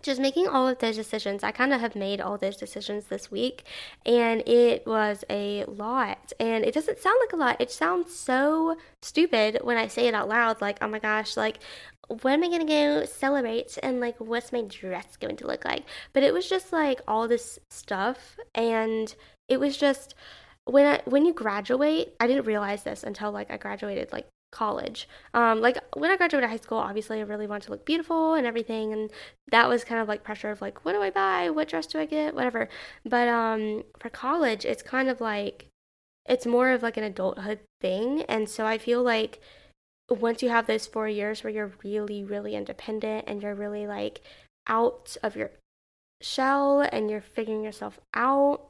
just 0.04 0.20
making 0.20 0.46
all 0.46 0.68
of 0.68 0.78
those 0.78 0.96
decisions. 0.96 1.42
I 1.42 1.50
kind 1.50 1.72
of 1.72 1.80
have 1.80 1.96
made 1.96 2.20
all 2.20 2.36
those 2.36 2.56
decisions 2.56 3.06
this 3.06 3.30
week, 3.30 3.64
and 4.04 4.46
it 4.46 4.86
was 4.86 5.24
a 5.30 5.64
lot. 5.64 6.32
And 6.38 6.64
it 6.64 6.74
doesn't 6.74 6.98
sound 6.98 7.16
like 7.20 7.32
a 7.32 7.36
lot. 7.36 7.60
It 7.60 7.70
sounds 7.70 8.14
so 8.14 8.76
stupid 9.02 9.60
when 9.62 9.78
I 9.78 9.88
say 9.88 10.06
it 10.06 10.14
out 10.14 10.28
loud 10.28 10.60
like, 10.60 10.78
oh 10.82 10.88
my 10.88 10.98
gosh, 10.98 11.36
like, 11.36 11.58
when 12.20 12.34
am 12.34 12.44
I 12.44 12.50
gonna 12.50 12.66
go 12.66 13.06
celebrate? 13.06 13.78
And 13.82 13.98
like, 13.98 14.20
what's 14.20 14.52
my 14.52 14.62
dress 14.62 15.16
going 15.16 15.36
to 15.38 15.46
look 15.46 15.64
like? 15.64 15.84
But 16.12 16.22
it 16.22 16.34
was 16.34 16.48
just 16.48 16.72
like 16.72 17.00
all 17.08 17.26
this 17.26 17.58
stuff, 17.70 18.36
and 18.54 19.14
it 19.48 19.58
was 19.58 19.76
just 19.76 20.14
when 20.66 20.86
I, 20.86 21.00
when 21.06 21.24
you 21.26 21.32
graduate, 21.32 22.14
I 22.20 22.26
didn't 22.26 22.44
realize 22.44 22.82
this 22.82 23.02
until 23.02 23.32
like 23.32 23.50
I 23.50 23.56
graduated 23.56 24.12
like 24.12 24.26
college. 24.54 25.08
Um, 25.34 25.60
like 25.60 25.76
when 25.96 26.10
I 26.10 26.16
graduated 26.16 26.48
high 26.48 26.56
school, 26.56 26.78
obviously 26.78 27.18
I 27.18 27.22
really 27.22 27.46
wanted 27.46 27.64
to 27.64 27.72
look 27.72 27.84
beautiful 27.84 28.34
and 28.34 28.46
everything, 28.46 28.92
and 28.92 29.10
that 29.50 29.68
was 29.68 29.84
kind 29.84 30.00
of 30.00 30.08
like 30.08 30.24
pressure 30.24 30.50
of 30.50 30.62
like, 30.62 30.84
what 30.84 30.92
do 30.92 31.02
I 31.02 31.10
buy? 31.10 31.50
What 31.50 31.68
dress 31.68 31.86
do 31.86 31.98
I 31.98 32.06
get? 32.06 32.34
Whatever. 32.34 32.68
But 33.04 33.28
um, 33.28 33.82
for 33.98 34.08
college, 34.08 34.64
it's 34.64 34.82
kind 34.82 35.08
of 35.08 35.20
like 35.20 35.66
it's 36.26 36.46
more 36.46 36.70
of 36.70 36.82
like 36.82 36.96
an 36.96 37.04
adulthood 37.04 37.60
thing, 37.80 38.22
and 38.22 38.48
so 38.48 38.64
I 38.64 38.78
feel 38.78 39.02
like 39.02 39.40
once 40.08 40.42
you 40.42 40.50
have 40.50 40.66
those 40.66 40.86
four 40.86 41.08
years 41.08 41.42
where 41.42 41.52
you're 41.52 41.72
really, 41.82 42.22
really 42.22 42.54
independent 42.54 43.24
and 43.26 43.42
you're 43.42 43.54
really 43.54 43.86
like 43.86 44.20
out 44.66 45.16
of 45.22 45.34
your 45.36 45.50
shell 46.20 46.80
and 46.80 47.10
you're 47.10 47.20
figuring 47.20 47.64
yourself 47.64 47.98
out, 48.14 48.68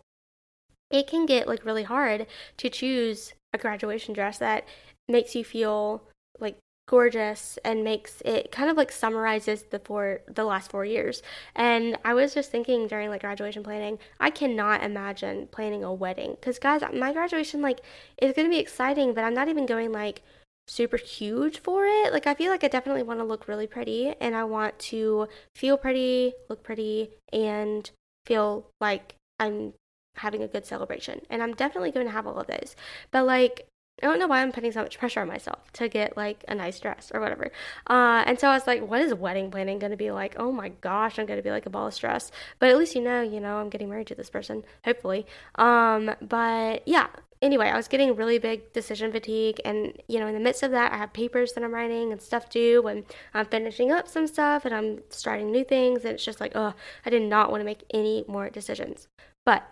it 0.91 1.07
can 1.07 1.27
get 1.27 1.49
like 1.49 1.65
really 1.65 1.83
hard 1.83 2.27
to 2.57 2.71
choose 2.71 3.35
a 3.53 3.59
graduation 3.59 4.15
dress 4.15 4.39
that 4.39 4.65
makes 5.09 5.35
you 5.35 5.45
feel 5.45 6.03
like 6.39 6.59
gorgeous 6.87 7.59
and 7.65 7.83
makes 7.83 8.21
it 8.25 8.53
kind 8.53 8.71
of 8.71 8.77
like 8.77 8.93
summarizes 8.93 9.65
the 9.71 9.79
four 9.79 10.21
the 10.27 10.45
last 10.45 10.71
four 10.71 10.85
years. 10.85 11.23
And 11.55 11.97
i 12.05 12.13
was 12.13 12.35
just 12.35 12.51
thinking 12.51 12.87
during 12.87 13.09
like 13.09 13.23
graduation 13.23 13.63
planning 13.63 13.99
i 14.21 14.31
cannot 14.31 14.83
imagine 14.83 15.49
planning 15.51 15.83
a 15.83 15.93
wedding 15.93 16.37
because 16.39 16.59
guys 16.59 16.83
my 16.93 17.13
graduation 17.13 17.63
like 17.63 17.81
is 18.21 18.35
going 18.35 18.47
to 18.47 18.55
be 18.55 18.61
exciting 18.61 19.15
but 19.15 19.25
i'm 19.25 19.35
not 19.35 19.49
even 19.49 19.65
going 19.67 19.93
like 19.93 20.23
super 20.67 20.97
huge 20.97 21.59
for 21.61 21.87
it. 21.87 22.13
Like 22.13 22.27
i 22.27 22.35
feel 22.35 22.51
like 22.51 22.65
i 22.65 22.69
definitely 22.69 23.03
want 23.03 23.21
to 23.21 23.25
look 23.25 23.49
really 23.49 23.67
pretty 23.67 24.15
and 24.21 24.35
i 24.35 24.45
want 24.45 24.79
to 24.79 25.29
feel 25.55 25.77
pretty 25.77 26.33
look 26.49 26.63
pretty 26.63 27.11
and 27.33 27.91
feel 28.25 28.67
like 28.81 29.15
i'm 29.39 29.75
having 30.17 30.43
a 30.43 30.49
good 30.49 30.67
celebration. 30.67 31.21
And 31.31 31.43
i'm 31.43 31.55
definitely 31.55 31.91
going 31.91 32.07
to 32.07 32.13
have 32.13 32.27
all 32.27 32.39
of 32.39 32.47
those. 32.47 32.77
But 33.11 33.27
like 33.27 33.67
I 34.03 34.07
don't 34.07 34.19
know 34.19 34.27
why 34.27 34.43
I'm 34.43 34.51
putting 34.51 34.73
so 34.73 34.83
much 34.83 34.99
pressure 34.99 35.21
on 35.21 35.29
myself 35.29 35.73
to 35.75 35.89
get 35.89 36.17
like 36.17 36.45
a 36.49 36.55
nice 36.55 36.81
dress 36.81 37.13
or 37.15 37.21
whatever. 37.21 37.53
Uh, 37.89 38.25
and 38.27 38.39
so 38.39 38.49
I 38.49 38.55
was 38.55 38.67
like, 38.67 38.87
what 38.87 39.01
is 39.01 39.15
wedding 39.15 39.51
planning 39.51 39.79
going 39.79 39.93
to 39.93 39.97
be 39.97 40.11
like? 40.11 40.35
Oh 40.37 40.51
my 40.51 40.71
gosh, 40.81 41.19
I'm 41.19 41.27
going 41.27 41.39
to 41.39 41.45
be 41.45 41.51
like 41.51 41.67
a 41.67 41.71
ball 41.71 41.87
of 41.87 41.95
stress. 41.95 42.33
But 42.59 42.71
at 42.71 42.77
least 42.77 42.97
you 42.97 43.01
know, 43.01 43.23
you 43.23 43.41
know, 43.41 43.59
I'm 43.59 43.71
getting 43.71 43.89
married 43.89 44.09
to 44.09 44.17
this 44.17 44.31
person, 44.31 44.65
hopefully. 44.85 45.27
Um, 45.55 46.11
but 46.21 46.87
yeah, 46.89 47.07
anyway, 47.41 47.69
I 47.69 47.77
was 47.77 47.87
getting 47.87 48.17
really 48.17 48.39
big 48.39 48.73
decision 48.73 49.13
fatigue. 49.13 49.61
And, 49.65 49.93
you 50.09 50.19
know, 50.19 50.27
in 50.27 50.35
the 50.35 50.41
midst 50.41 50.65
of 50.65 50.73
that, 50.73 50.93
I 50.93 50.97
have 50.97 51.13
papers 51.13 51.53
that 51.53 51.63
I'm 51.63 51.73
writing 51.73 52.11
and 52.11 52.21
stuff 52.21 52.51
due. 52.51 52.85
And 52.89 53.05
I'm 53.33 53.47
finishing 53.47 53.93
up 53.93 54.09
some 54.09 54.27
stuff 54.27 54.65
and 54.65 54.75
I'm 54.75 55.03
starting 55.11 55.53
new 55.53 55.63
things. 55.63 56.05
And 56.05 56.15
it's 56.15 56.25
just 56.25 56.41
like, 56.41 56.53
oh, 56.57 56.75
I 57.07 57.11
did 57.11 57.23
not 57.23 57.51
want 57.51 57.61
to 57.61 57.65
make 57.65 57.85
any 57.93 58.25
more 58.27 58.51
decisions. 58.51 59.07
But 59.47 59.63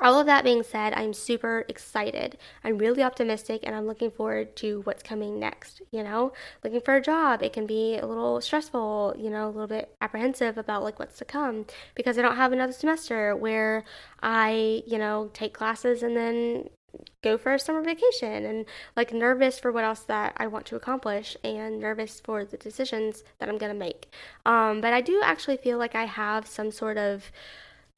all 0.00 0.18
of 0.18 0.26
that 0.26 0.44
being 0.44 0.62
said, 0.62 0.92
I'm 0.94 1.12
super 1.12 1.64
excited. 1.68 2.38
I'm 2.62 2.78
really 2.78 3.02
optimistic 3.02 3.60
and 3.64 3.74
I'm 3.74 3.86
looking 3.86 4.10
forward 4.10 4.54
to 4.56 4.80
what's 4.84 5.02
coming 5.02 5.38
next. 5.38 5.82
You 5.90 6.04
know, 6.04 6.32
looking 6.62 6.80
for 6.80 6.94
a 6.94 7.02
job, 7.02 7.42
it 7.42 7.52
can 7.52 7.66
be 7.66 7.96
a 7.98 8.06
little 8.06 8.40
stressful, 8.40 9.16
you 9.18 9.30
know, 9.30 9.46
a 9.46 9.50
little 9.50 9.66
bit 9.66 9.94
apprehensive 10.00 10.56
about 10.56 10.82
like 10.82 10.98
what's 10.98 11.18
to 11.18 11.24
come 11.24 11.66
because 11.94 12.18
I 12.18 12.22
don't 12.22 12.36
have 12.36 12.52
another 12.52 12.72
semester 12.72 13.34
where 13.34 13.84
I, 14.22 14.82
you 14.86 14.98
know, 14.98 15.30
take 15.32 15.54
classes 15.54 16.02
and 16.02 16.16
then 16.16 16.68
go 17.22 17.36
for 17.36 17.52
a 17.52 17.58
summer 17.58 17.82
vacation 17.82 18.44
and 18.44 18.64
like 18.96 19.12
nervous 19.12 19.58
for 19.58 19.70
what 19.72 19.84
else 19.84 20.00
that 20.00 20.32
I 20.36 20.46
want 20.46 20.66
to 20.66 20.76
accomplish 20.76 21.36
and 21.44 21.80
nervous 21.80 22.20
for 22.20 22.44
the 22.44 22.56
decisions 22.56 23.24
that 23.38 23.48
I'm 23.48 23.58
going 23.58 23.72
to 23.72 23.78
make. 23.78 24.10
Um, 24.46 24.80
but 24.80 24.92
I 24.92 25.00
do 25.00 25.20
actually 25.22 25.56
feel 25.56 25.78
like 25.78 25.94
I 25.94 26.06
have 26.06 26.46
some 26.46 26.70
sort 26.70 26.96
of 26.96 27.30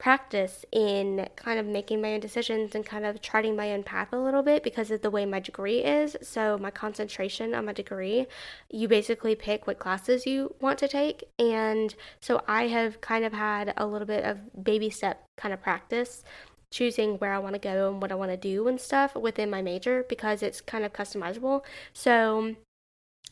practice 0.01 0.65
in 0.71 1.29
kind 1.35 1.59
of 1.59 1.65
making 1.67 2.01
my 2.01 2.15
own 2.15 2.19
decisions 2.19 2.73
and 2.73 2.83
kind 2.83 3.05
of 3.05 3.21
charting 3.21 3.55
my 3.55 3.71
own 3.71 3.83
path 3.83 4.11
a 4.11 4.17
little 4.17 4.41
bit 4.41 4.63
because 4.63 4.89
of 4.89 5.03
the 5.03 5.11
way 5.11 5.27
my 5.27 5.39
degree 5.39 5.83
is. 5.83 6.17
So, 6.23 6.57
my 6.57 6.71
concentration 6.71 7.53
on 7.53 7.65
my 7.65 7.73
degree, 7.73 8.25
you 8.71 8.87
basically 8.87 9.35
pick 9.35 9.67
what 9.67 9.77
classes 9.77 10.25
you 10.25 10.55
want 10.59 10.79
to 10.79 10.87
take. 10.87 11.25
And 11.37 11.93
so, 12.19 12.41
I 12.47 12.67
have 12.69 12.99
kind 12.99 13.23
of 13.23 13.31
had 13.31 13.75
a 13.77 13.85
little 13.85 14.07
bit 14.07 14.23
of 14.23 14.63
baby 14.63 14.89
step 14.89 15.23
kind 15.37 15.53
of 15.53 15.61
practice 15.61 16.23
choosing 16.71 17.19
where 17.19 17.33
I 17.33 17.39
want 17.39 17.53
to 17.53 17.59
go 17.59 17.91
and 17.91 18.01
what 18.01 18.11
I 18.11 18.15
want 18.15 18.31
to 18.31 18.37
do 18.37 18.67
and 18.67 18.81
stuff 18.81 19.15
within 19.15 19.51
my 19.51 19.61
major 19.61 20.05
because 20.09 20.41
it's 20.41 20.61
kind 20.61 20.83
of 20.83 20.93
customizable. 20.93 21.61
So, 21.93 22.55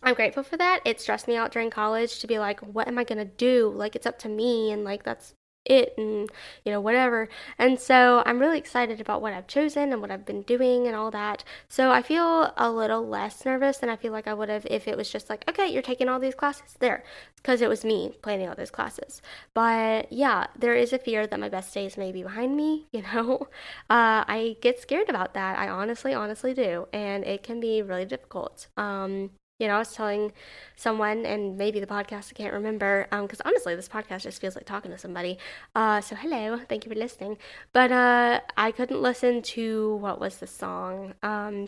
I'm 0.04 0.14
grateful 0.14 0.44
for 0.44 0.58
that. 0.58 0.82
It 0.86 1.02
stressed 1.02 1.28
me 1.28 1.36
out 1.36 1.52
during 1.52 1.72
college 1.72 2.20
to 2.20 2.28
be 2.28 2.38
like, 2.38 2.60
what 2.60 2.88
am 2.88 3.00
I 3.00 3.04
going 3.04 3.18
to 3.18 3.26
do? 3.26 3.74
Like, 3.76 3.96
it's 3.96 4.06
up 4.06 4.20
to 4.20 4.30
me. 4.30 4.72
And, 4.72 4.84
like, 4.84 5.02
that's 5.04 5.34
it 5.70 5.94
and 5.98 6.30
you 6.66 6.72
know 6.72 6.82
whatever. 6.82 7.30
And 7.58 7.80
so 7.80 8.24
i'm 8.26 8.40
really 8.40 8.58
excited 8.58 9.00
about 9.00 9.22
what 9.22 9.34
i've 9.34 9.48
chosen 9.48 9.92
and 9.94 10.02
what 10.02 10.12
i've 10.12 10.26
been 10.26 10.42
doing 10.44 10.88
and 10.88 10.96
all 10.96 11.12
that. 11.12 11.44
So 11.68 11.92
i 11.92 12.02
feel 12.02 12.54
a 12.58 12.72
little 12.72 13.08
less 13.08 13.46
nervous 13.46 13.78
than 13.78 13.90
i 13.90 13.96
feel 13.96 14.12
like 14.12 14.28
i 14.28 14.34
would 14.34 14.50
have 14.50 14.66
if 14.70 14.88
it 14.88 14.98
was 14.98 15.10
just 15.10 15.30
like 15.30 15.48
okay 15.50 15.68
you're 15.68 15.82
taking 15.82 16.10
all 16.10 16.20
these 16.20 16.36
classes. 16.36 16.76
There 16.80 17.04
because 17.38 17.62
it 17.62 17.70
was 17.70 17.86
me 17.86 18.14
planning 18.22 18.50
all 18.50 18.56
those 18.56 18.72
classes. 18.72 19.22
But 19.54 20.12
yeah 20.12 20.48
there 20.58 20.76
is 20.76 20.94
a 20.94 21.00
fear 21.00 21.28
that 21.28 21.40
my 21.40 21.50
best 21.50 21.74
days 21.74 21.98
may 21.98 22.12
be 22.12 22.24
behind 22.24 22.56
me 22.56 22.88
you 22.92 23.04
know? 23.14 23.48
Uh, 23.90 24.24
i 24.28 24.56
get 24.62 24.80
scared 24.80 25.10
about 25.10 25.34
that. 25.34 25.58
I 25.58 25.70
honestly 25.70 26.14
honestly 26.14 26.54
do. 26.54 26.88
And 26.94 27.24
it 27.26 27.44
can 27.44 27.60
be 27.60 27.82
really 27.82 28.06
difficult. 28.06 28.68
Um 28.78 29.32
you 29.60 29.68
know, 29.68 29.76
I 29.76 29.80
was 29.80 29.94
telling 29.94 30.32
someone, 30.78 31.26
and 31.26 31.58
maybe 31.58 31.80
the 31.80 31.88
podcast, 31.88 32.32
I 32.32 32.34
can't 32.34 32.54
remember, 32.54 33.08
because 33.12 33.42
um, 33.42 33.48
honestly, 33.48 33.76
this 33.76 33.90
podcast 33.90 34.22
just 34.22 34.40
feels 34.40 34.56
like 34.56 34.66
talking 34.66 34.92
to 34.92 34.98
somebody. 34.98 35.38
Uh, 35.76 36.00
so 36.02 36.16
hello, 36.16 36.60
thank 36.70 36.86
you 36.86 36.92
for 36.92 36.98
listening. 36.98 37.38
But 37.74 37.92
uh, 37.92 38.40
I 38.56 38.72
couldn't 38.72 39.02
listen 39.02 39.42
to 39.42 39.96
what 39.98 40.20
was 40.20 40.38
the 40.38 40.48
song? 40.48 41.14
Um, 41.22 41.68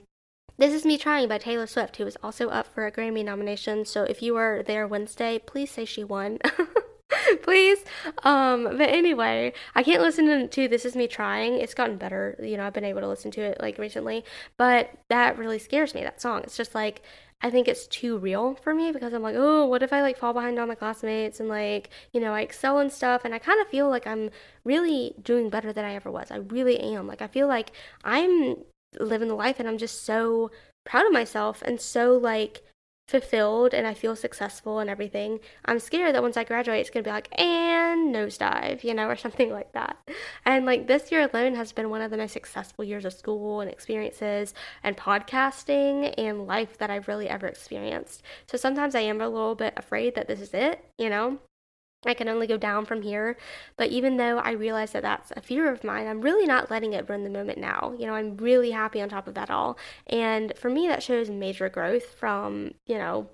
this 0.58 0.74
is 0.74 0.86
Me 0.86 0.98
Trying 0.98 1.28
by 1.28 1.38
Taylor 1.38 1.68
Swift, 1.68 1.98
who 1.98 2.06
was 2.06 2.18
also 2.24 2.50
up 2.50 2.68
for 2.68 2.86
a 2.86 2.92
Grammy 2.92 3.26
nomination. 3.26 3.84
So 3.84 4.04
if 4.04 4.22
you 4.22 4.36
were 4.36 4.64
there 4.66 4.88
Wednesday, 4.88 5.40
please 5.40 5.72
say 5.72 5.86
she 5.86 6.04
won. 6.04 6.40
please. 7.44 7.84
Um, 8.24 8.64
but 8.64 8.90
anyway, 8.90 9.54
I 9.76 9.84
can't 9.84 10.02
listen 10.02 10.48
to 10.48 10.68
This 10.68 10.86
Is 10.86 10.96
Me 10.96 11.08
Trying. 11.08 11.56
It's 11.56 11.74
gotten 11.74 11.98
better. 11.98 12.38
You 12.42 12.58
know, 12.58 12.66
I've 12.66 12.74
been 12.74 12.86
able 12.86 13.02
to 13.02 13.08
listen 13.08 13.32
to 13.32 13.42
it 13.42 13.60
like 13.60 13.78
recently, 13.78 14.24
but 14.58 14.92
that 15.10 15.38
really 15.38 15.60
scares 15.60 15.94
me, 15.94 16.04
that 16.04 16.22
song. 16.22 16.42
It's 16.44 16.58
just 16.58 16.76
like, 16.76 17.02
I 17.44 17.50
think 17.50 17.68
it's 17.68 17.88
too 17.88 18.18
real 18.18 18.56
for 18.56 18.74
me 18.74 18.92
because 18.92 19.14
I'm 19.14 19.24
like, 19.24 19.36
oh, 19.38 19.66
what 19.66 19.82
if 19.82 19.92
I 19.92 20.02
like 20.02 20.18
fall 20.18 20.34
behind 20.34 20.60
all 20.60 20.68
my 20.68 20.76
classmates 20.76 21.40
and 21.40 21.50
like, 21.50 21.90
you 22.14 22.22
know, 22.22 22.34
I 22.34 22.42
excel 22.42 22.78
and 22.80 22.92
stuff 22.92 23.26
and 23.26 23.34
I 23.34 23.40
kind 23.40 23.60
of 23.60 23.68
feel 23.68 23.90
like 23.90 24.06
I'm 24.06 24.30
really 24.64 25.16
doing 25.22 25.50
better 25.50 25.74
than 25.74 25.86
I 25.86 25.96
ever 25.96 26.12
was. 26.12 26.30
I 26.30 26.38
really 26.38 26.80
am. 26.80 27.08
Like 27.08 27.22
I 27.22 27.28
feel 27.28 27.48
like 27.48 27.72
I'm 28.04 28.58
living 29.00 29.28
the 29.28 29.36
life 29.36 29.60
and 29.60 29.68
I'm 29.68 29.78
just 29.78 30.04
so 30.04 30.52
proud 30.86 31.06
of 31.06 31.14
myself 31.14 31.62
and 31.64 31.82
so 31.82 32.16
like 32.18 32.64
fulfilled 33.12 33.74
and 33.74 33.86
I 33.86 33.94
feel 33.94 34.16
successful 34.16 34.80
and 34.80 34.90
everything, 34.90 35.40
I'm 35.66 35.80
scared 35.80 36.16
that 36.16 36.24
once 36.24 36.38
I 36.38 36.44
graduate, 36.44 36.80
it's 36.80 36.90
gonna 36.90 37.04
be 37.04 37.12
like, 37.12 37.28
and 37.40 38.14
nosedive, 38.14 38.84
you 38.84 38.94
know, 38.94 39.08
or 39.08 39.16
something 39.18 39.52
like 39.52 39.74
that. 39.74 39.98
And 40.46 40.66
like 40.66 40.88
this 40.88 41.12
year 41.12 41.30
alone 41.32 41.56
has 41.56 41.72
been 41.72 41.90
one 41.90 42.02
of 42.02 42.10
the 42.10 42.18
most 42.18 42.34
successful 42.34 42.84
years 42.84 43.06
of 43.06 43.14
school 43.14 43.62
and 43.62 43.70
experiences 43.70 44.54
and 44.84 44.98
podcasting 44.98 46.14
and 46.18 46.48
life 46.48 46.78
that 46.80 46.90
I've 46.90 47.08
really 47.08 47.30
ever 47.30 47.48
experienced. 47.48 48.24
So 48.48 48.58
sometimes 48.58 48.96
I 48.96 49.02
am 49.02 49.22
a 49.22 49.30
little 49.30 49.56
bit 49.56 49.74
afraid 49.78 50.16
that 50.16 50.28
this 50.28 50.42
is 50.42 50.54
it, 50.54 50.84
you 50.98 51.10
know, 51.10 51.40
I 52.06 52.14
can 52.16 52.28
only 52.28 52.48
go 52.48 52.58
down 52.58 52.86
from 52.86 53.04
here. 53.04 53.38
But 53.78 53.90
even 53.90 54.18
though 54.18 54.40
I 54.40 54.52
realize 54.52 54.92
that 54.92 55.04
that's 55.04 55.32
a 55.36 55.42
fear 55.42 55.72
of 55.72 55.84
mine, 55.84 56.08
I'm 56.08 56.22
really 56.22 56.48
not 56.48 56.72
letting 56.72 56.94
it 56.94 57.10
run 57.10 57.24
the 57.24 57.30
moment 57.30 57.60
now. 57.60 57.94
You 57.98 58.08
know, 58.08 58.14
I'm 58.14 58.38
really 58.38 58.72
happy 58.72 59.02
on 59.02 59.10
top 59.10 59.28
of 59.28 59.36
that 59.36 59.52
all. 59.52 59.78
And 60.08 60.54
for 60.58 60.70
me, 60.70 60.88
that 60.88 61.04
shows 61.04 61.30
major 61.30 61.70
growth 61.70 62.06
from, 62.06 62.74
you 62.88 62.98
know, 62.98 63.28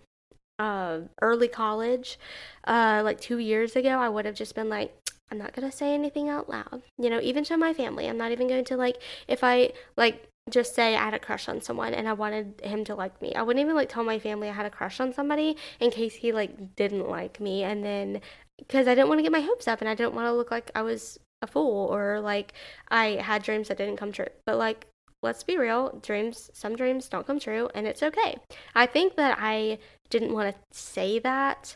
uh, 0.59 0.99
early 1.21 1.47
college. 1.47 2.19
Uh, 2.65 3.01
like 3.05 3.21
two 3.21 3.37
years 3.37 3.75
ago, 3.75 3.89
I 3.99 4.09
would 4.09 4.25
have 4.25 4.35
just 4.35 4.55
been 4.55 4.69
like, 4.69 4.93
I'm 5.31 5.37
not 5.37 5.53
going 5.53 5.69
to 5.69 5.75
say 5.75 5.93
anything 5.93 6.29
out 6.29 6.49
loud. 6.49 6.81
You 6.97 7.09
know, 7.09 7.21
even 7.21 7.43
to 7.45 7.57
my 7.57 7.73
family. 7.73 8.07
I'm 8.07 8.17
not 8.17 8.31
even 8.31 8.47
going 8.47 8.65
to, 8.65 8.75
like, 8.77 9.01
if 9.27 9.43
I, 9.43 9.71
like, 9.95 10.27
just 10.49 10.75
say 10.75 10.95
I 10.95 11.03
had 11.05 11.13
a 11.13 11.19
crush 11.19 11.49
on 11.49 11.61
someone 11.61 11.93
and 11.93 12.07
I 12.07 12.13
wanted 12.13 12.61
him 12.63 12.85
to 12.85 12.95
like 12.95 13.21
me. 13.21 13.33
I 13.35 13.41
wouldn't 13.41 13.61
even 13.61 13.75
like 13.75 13.89
tell 13.89 14.03
my 14.03 14.17
family 14.17 14.47
I 14.49 14.53
had 14.53 14.65
a 14.65 14.69
crush 14.69 14.99
on 14.99 15.13
somebody 15.13 15.57
in 15.79 15.91
case 15.91 16.15
he 16.15 16.31
like 16.31 16.75
didn't 16.75 17.09
like 17.09 17.39
me 17.41 17.63
and 17.63 17.83
then 17.83 18.21
because 18.57 18.87
I 18.87 18.95
didn't 18.95 19.09
want 19.09 19.19
to 19.19 19.23
get 19.23 19.31
my 19.31 19.41
hopes 19.41 19.67
up 19.67 19.81
and 19.81 19.89
I 19.89 19.95
didn't 19.95 20.13
want 20.13 20.27
to 20.27 20.33
look 20.33 20.51
like 20.51 20.71
I 20.75 20.81
was 20.81 21.19
a 21.41 21.47
fool 21.47 21.87
or 21.93 22.19
like 22.19 22.53
I 22.89 23.21
had 23.21 23.43
dreams 23.43 23.67
that 23.67 23.77
didn't 23.77 23.97
come 23.97 24.11
true. 24.11 24.27
But 24.45 24.57
like 24.57 24.87
let's 25.23 25.43
be 25.43 25.57
real, 25.57 25.99
dreams 26.01 26.49
some 26.53 26.75
dreams 26.75 27.09
don't 27.09 27.27
come 27.27 27.39
true 27.39 27.69
and 27.73 27.87
it's 27.87 28.03
okay. 28.03 28.37
I 28.75 28.85
think 28.85 29.15
that 29.15 29.37
I 29.39 29.79
didn't 30.09 30.33
want 30.33 30.53
to 30.53 30.61
say 30.71 31.19
that 31.19 31.75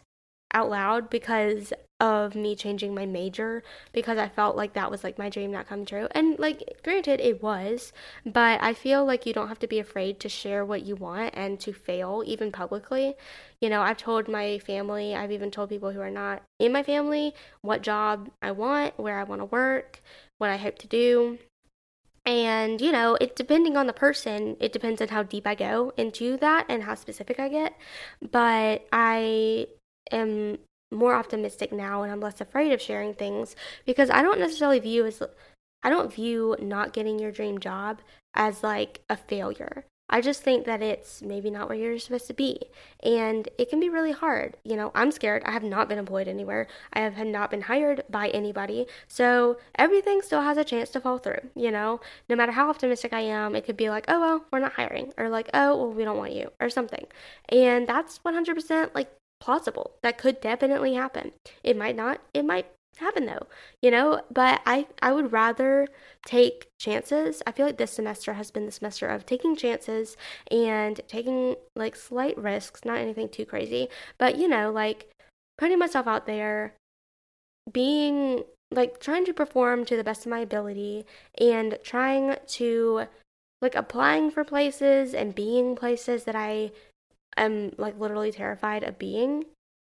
out 0.53 0.69
loud 0.69 1.09
because 1.09 1.73
of 2.01 2.33
me 2.33 2.55
changing 2.55 2.95
my 2.95 3.05
major 3.05 3.61
because 3.93 4.17
I 4.17 4.27
felt 4.27 4.57
like 4.57 4.73
that 4.73 4.89
was 4.89 5.03
like 5.03 5.19
my 5.19 5.29
dream 5.29 5.51
not 5.51 5.67
come 5.67 5.85
true. 5.85 6.07
And 6.11 6.37
like 6.39 6.79
granted 6.83 7.21
it 7.21 7.43
was, 7.43 7.93
but 8.25 8.61
I 8.61 8.73
feel 8.73 9.05
like 9.05 9.27
you 9.27 9.33
don't 9.33 9.49
have 9.49 9.59
to 9.59 9.67
be 9.67 9.77
afraid 9.77 10.19
to 10.21 10.27
share 10.27 10.65
what 10.65 10.83
you 10.83 10.95
want 10.95 11.35
and 11.35 11.59
to 11.59 11.71
fail 11.71 12.23
even 12.25 12.51
publicly. 12.51 13.13
You 13.61 13.69
know, 13.69 13.81
I've 13.81 13.97
told 13.97 14.27
my 14.27 14.57
family, 14.57 15.15
I've 15.15 15.31
even 15.31 15.51
told 15.51 15.69
people 15.69 15.91
who 15.91 16.01
are 16.01 16.09
not 16.09 16.41
in 16.59 16.71
my 16.71 16.81
family 16.81 17.35
what 17.61 17.83
job 17.83 18.31
I 18.41 18.51
want, 18.51 18.99
where 18.99 19.19
I 19.19 19.23
want 19.23 19.41
to 19.41 19.45
work, 19.45 20.01
what 20.39 20.49
I 20.49 20.57
hope 20.57 20.79
to 20.79 20.87
do. 20.87 21.37
And, 22.25 22.81
you 22.81 22.91
know, 22.91 23.15
it 23.21 23.35
depending 23.35 23.77
on 23.77 23.85
the 23.85 23.93
person, 23.93 24.57
it 24.59 24.73
depends 24.73 25.01
on 25.01 25.09
how 25.09 25.21
deep 25.21 25.45
I 25.45 25.53
go 25.53 25.93
into 25.97 26.37
that 26.37 26.65
and 26.67 26.83
how 26.83 26.95
specific 26.95 27.39
I 27.39 27.49
get. 27.49 27.75
But 28.31 28.87
I 28.91 29.67
am 30.11 30.57
more 30.91 31.15
optimistic 31.15 31.71
now 31.71 32.03
and 32.03 32.11
I'm 32.11 32.19
less 32.19 32.41
afraid 32.41 32.73
of 32.73 32.81
sharing 32.81 33.13
things 33.13 33.55
because 33.85 34.09
I 34.09 34.21
don't 34.21 34.39
necessarily 34.39 34.79
view 34.79 35.05
as 35.05 35.21
I 35.83 35.89
don't 35.89 36.13
view 36.13 36.55
not 36.59 36.93
getting 36.93 37.17
your 37.17 37.31
dream 37.31 37.59
job 37.59 38.01
as 38.35 38.63
like 38.63 39.01
a 39.09 39.17
failure. 39.17 39.85
I 40.13 40.19
just 40.19 40.43
think 40.43 40.65
that 40.65 40.81
it's 40.81 41.21
maybe 41.21 41.49
not 41.49 41.69
where 41.69 41.77
you're 41.77 41.97
supposed 41.97 42.27
to 42.27 42.33
be. 42.33 42.59
And 43.01 43.47
it 43.57 43.69
can 43.69 43.79
be 43.79 43.87
really 43.87 44.11
hard. 44.11 44.57
You 44.65 44.75
know, 44.75 44.91
I'm 44.93 45.09
scared. 45.09 45.41
I 45.45 45.51
have 45.51 45.63
not 45.63 45.87
been 45.87 45.97
employed 45.97 46.27
anywhere. 46.27 46.67
I 46.91 46.99
have 46.99 47.17
not 47.25 47.49
been 47.49 47.61
hired 47.61 48.03
by 48.09 48.27
anybody. 48.27 48.87
So 49.07 49.57
everything 49.75 50.21
still 50.21 50.41
has 50.41 50.57
a 50.57 50.65
chance 50.65 50.89
to 50.91 50.99
fall 50.99 51.17
through, 51.17 51.49
you 51.55 51.71
know? 51.71 52.01
No 52.27 52.35
matter 52.35 52.51
how 52.51 52.69
optimistic 52.69 53.13
I 53.13 53.21
am, 53.21 53.55
it 53.55 53.65
could 53.65 53.77
be 53.77 53.89
like, 53.89 54.03
oh, 54.09 54.19
well, 54.19 54.45
we're 54.51 54.59
not 54.59 54.73
hiring. 54.73 55.13
Or 55.17 55.29
like, 55.29 55.49
oh, 55.53 55.77
well, 55.77 55.93
we 55.93 56.03
don't 56.03 56.17
want 56.17 56.33
you. 56.33 56.51
Or 56.59 56.69
something. 56.69 57.05
And 57.47 57.87
that's 57.87 58.19
100% 58.19 58.93
like 58.93 59.09
plausible. 59.41 59.95
That 60.03 60.17
could 60.17 60.39
definitely 60.39 60.93
happen. 60.93 61.33
It 61.63 61.75
might 61.75 61.97
not. 61.97 62.21
It 62.33 62.45
might 62.45 62.67
happen 62.97 63.25
though, 63.25 63.47
you 63.81 63.91
know, 63.91 64.21
but 64.31 64.61
I 64.65 64.87
I 65.01 65.11
would 65.11 65.31
rather 65.31 65.87
take 66.25 66.69
chances. 66.79 67.41
I 67.45 67.51
feel 67.51 67.65
like 67.65 67.77
this 67.77 67.91
semester 67.91 68.33
has 68.33 68.51
been 68.51 68.65
the 68.65 68.71
semester 68.71 69.07
of 69.07 69.25
taking 69.25 69.55
chances 69.55 70.15
and 70.49 71.01
taking 71.07 71.55
like 71.75 71.95
slight 71.95 72.37
risks, 72.37 72.85
not 72.85 72.99
anything 72.99 73.27
too 73.27 73.45
crazy, 73.45 73.89
but 74.17 74.37
you 74.37 74.47
know, 74.47 74.71
like 74.71 75.09
putting 75.57 75.79
myself 75.79 76.07
out 76.07 76.27
there, 76.27 76.75
being 77.71 78.43
like 78.71 78.99
trying 78.99 79.25
to 79.25 79.33
perform 79.33 79.83
to 79.85 79.97
the 79.97 80.03
best 80.03 80.25
of 80.25 80.29
my 80.29 80.39
ability 80.39 81.05
and 81.39 81.77
trying 81.83 82.37
to 82.47 83.05
like 83.61 83.75
applying 83.75 84.31
for 84.31 84.43
places 84.43 85.13
and 85.13 85.35
being 85.35 85.75
places 85.75 86.23
that 86.23 86.35
I 86.35 86.71
am 87.37 87.73
like 87.77 87.99
literally 87.99 88.31
terrified 88.31 88.83
of 88.83 88.99
being 88.99 89.45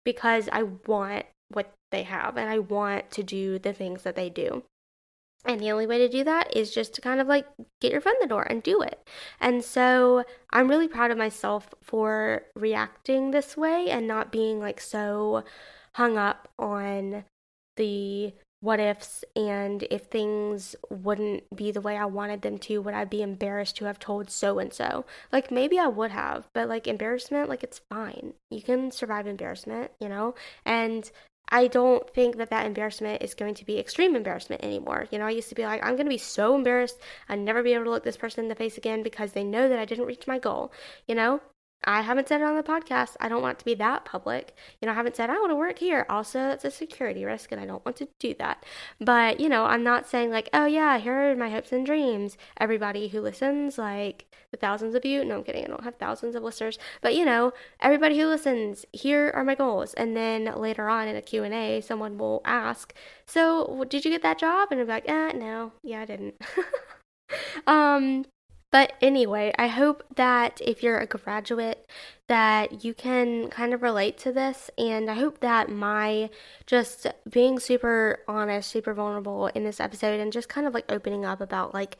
because 0.04 0.48
I 0.52 0.64
want 0.86 1.26
what 1.48 1.72
they 1.90 2.04
have 2.04 2.36
and 2.36 2.48
I 2.48 2.58
want 2.58 3.10
to 3.12 3.22
do 3.22 3.58
the 3.58 3.72
things 3.72 4.02
that 4.02 4.16
they 4.16 4.30
do. 4.30 4.64
And 5.44 5.60
the 5.60 5.70
only 5.70 5.86
way 5.86 5.98
to 5.98 6.08
do 6.08 6.22
that 6.24 6.54
is 6.54 6.70
just 6.70 6.94
to 6.94 7.00
kind 7.00 7.20
of 7.20 7.26
like 7.26 7.46
get 7.80 7.92
your 7.92 8.00
foot 8.00 8.14
in 8.14 8.20
the 8.20 8.34
door 8.34 8.42
and 8.42 8.62
do 8.62 8.82
it. 8.82 9.08
And 9.40 9.64
so 9.64 10.24
I'm 10.50 10.68
really 10.68 10.88
proud 10.88 11.10
of 11.10 11.16
myself 11.16 11.74
for 11.82 12.42
reacting 12.54 13.30
this 13.30 13.56
way 13.56 13.88
and 13.88 14.06
not 14.06 14.30
being 14.30 14.60
like 14.60 14.80
so 14.80 15.44
hung 15.94 16.18
up 16.18 16.48
on 16.58 17.24
the 17.76 18.34
what 18.60 18.78
ifs 18.78 19.24
and 19.34 19.84
if 19.90 20.02
things 20.02 20.76
wouldn't 20.90 21.44
be 21.54 21.70
the 21.70 21.80
way 21.80 21.96
I 21.96 22.04
wanted 22.04 22.42
them 22.42 22.58
to, 22.58 22.78
would 22.78 22.94
I 22.94 23.04
be 23.04 23.22
embarrassed 23.22 23.76
to 23.76 23.86
have 23.86 23.98
told 23.98 24.30
so 24.30 24.58
and 24.58 24.72
so? 24.72 25.06
Like 25.32 25.50
maybe 25.50 25.78
I 25.78 25.86
would 25.86 26.10
have, 26.10 26.46
but 26.52 26.68
like 26.68 26.86
embarrassment, 26.86 27.48
like 27.48 27.62
it's 27.62 27.80
fine. 27.90 28.34
You 28.50 28.62
can 28.62 28.90
survive 28.90 29.26
embarrassment, 29.26 29.92
you 29.98 30.08
know? 30.08 30.34
And 30.66 31.10
I 31.48 31.66
don't 31.66 32.08
think 32.10 32.36
that 32.36 32.50
that 32.50 32.66
embarrassment 32.66 33.22
is 33.22 33.34
going 33.34 33.54
to 33.54 33.64
be 33.64 33.78
extreme 33.78 34.14
embarrassment 34.14 34.62
anymore. 34.62 35.06
You 35.10 35.18
know, 35.18 35.26
I 35.26 35.30
used 35.30 35.48
to 35.48 35.54
be 35.54 35.64
like, 35.64 35.82
I'm 35.82 35.96
going 35.96 36.06
to 36.06 36.10
be 36.10 36.18
so 36.18 36.54
embarrassed 36.54 37.00
I'd 37.28 37.40
never 37.40 37.62
be 37.62 37.72
able 37.72 37.84
to 37.84 37.90
look 37.90 38.04
this 38.04 38.16
person 38.16 38.44
in 38.44 38.48
the 38.48 38.54
face 38.54 38.76
again 38.76 39.02
because 39.02 39.32
they 39.32 39.42
know 39.42 39.68
that 39.68 39.78
I 39.78 39.84
didn't 39.84 40.06
reach 40.06 40.26
my 40.26 40.38
goal. 40.38 40.70
You 41.08 41.14
know, 41.14 41.40
I 41.84 42.02
haven't 42.02 42.28
said 42.28 42.42
it 42.42 42.44
on 42.44 42.56
the 42.56 42.62
podcast. 42.62 43.16
I 43.20 43.28
don't 43.28 43.40
want 43.40 43.58
to 43.60 43.64
be 43.64 43.74
that 43.74 44.04
public. 44.04 44.54
You 44.80 44.86
know, 44.86 44.92
I 44.92 44.96
haven't 44.96 45.16
said 45.16 45.30
I 45.30 45.38
want 45.38 45.50
to 45.50 45.56
work 45.56 45.78
here. 45.78 46.04
Also, 46.10 46.38
that's 46.38 46.64
a 46.64 46.70
security 46.70 47.24
risk 47.24 47.52
and 47.52 47.60
I 47.60 47.64
don't 47.64 47.84
want 47.84 47.96
to 47.98 48.08
do 48.18 48.34
that. 48.38 48.64
But, 49.00 49.40
you 49.40 49.48
know, 49.48 49.64
I'm 49.64 49.82
not 49.82 50.06
saying 50.06 50.30
like, 50.30 50.50
oh 50.52 50.66
yeah, 50.66 50.98
here 50.98 51.30
are 51.30 51.36
my 51.36 51.48
hopes 51.48 51.72
and 51.72 51.86
dreams. 51.86 52.36
Everybody 52.58 53.08
who 53.08 53.20
listens, 53.22 53.78
like 53.78 54.26
the 54.50 54.58
thousands 54.58 54.94
of 54.94 55.06
you. 55.06 55.24
No, 55.24 55.36
I'm 55.36 55.44
kidding. 55.44 55.64
I 55.64 55.68
don't 55.68 55.84
have 55.84 55.96
thousands 55.96 56.34
of 56.34 56.42
listeners. 56.42 56.78
But, 57.00 57.14
you 57.14 57.24
know, 57.24 57.52
everybody 57.80 58.18
who 58.18 58.26
listens, 58.26 58.84
here 58.92 59.32
are 59.34 59.44
my 59.44 59.54
goals. 59.54 59.94
And 59.94 60.14
then 60.14 60.52
later 60.56 60.88
on 60.88 61.08
in 61.08 61.16
a 61.16 61.22
Q&A, 61.22 61.80
someone 61.80 62.18
will 62.18 62.42
ask, 62.44 62.92
so 63.26 63.84
did 63.88 64.04
you 64.04 64.10
get 64.10 64.22
that 64.22 64.38
job? 64.38 64.68
And 64.70 64.80
I'm 64.80 64.86
like, 64.86 65.08
eh, 65.08 65.32
no, 65.32 65.72
yeah, 65.82 66.02
I 66.02 66.04
didn't. 66.04 66.34
um, 67.66 68.26
but 68.70 68.92
anyway, 69.00 69.52
I 69.58 69.66
hope 69.66 70.04
that 70.14 70.60
if 70.64 70.82
you're 70.82 70.98
a 70.98 71.06
graduate 71.06 71.88
that 72.28 72.84
you 72.84 72.94
can 72.94 73.48
kind 73.50 73.74
of 73.74 73.82
relate 73.82 74.16
to 74.18 74.32
this 74.32 74.70
and 74.78 75.10
I 75.10 75.14
hope 75.14 75.40
that 75.40 75.68
my 75.68 76.30
just 76.66 77.06
being 77.28 77.58
super 77.58 78.20
honest, 78.28 78.70
super 78.70 78.94
vulnerable 78.94 79.48
in 79.48 79.64
this 79.64 79.80
episode 79.80 80.20
and 80.20 80.32
just 80.32 80.48
kind 80.48 80.66
of 80.66 80.74
like 80.74 80.90
opening 80.90 81.24
up 81.24 81.40
about 81.40 81.74
like 81.74 81.96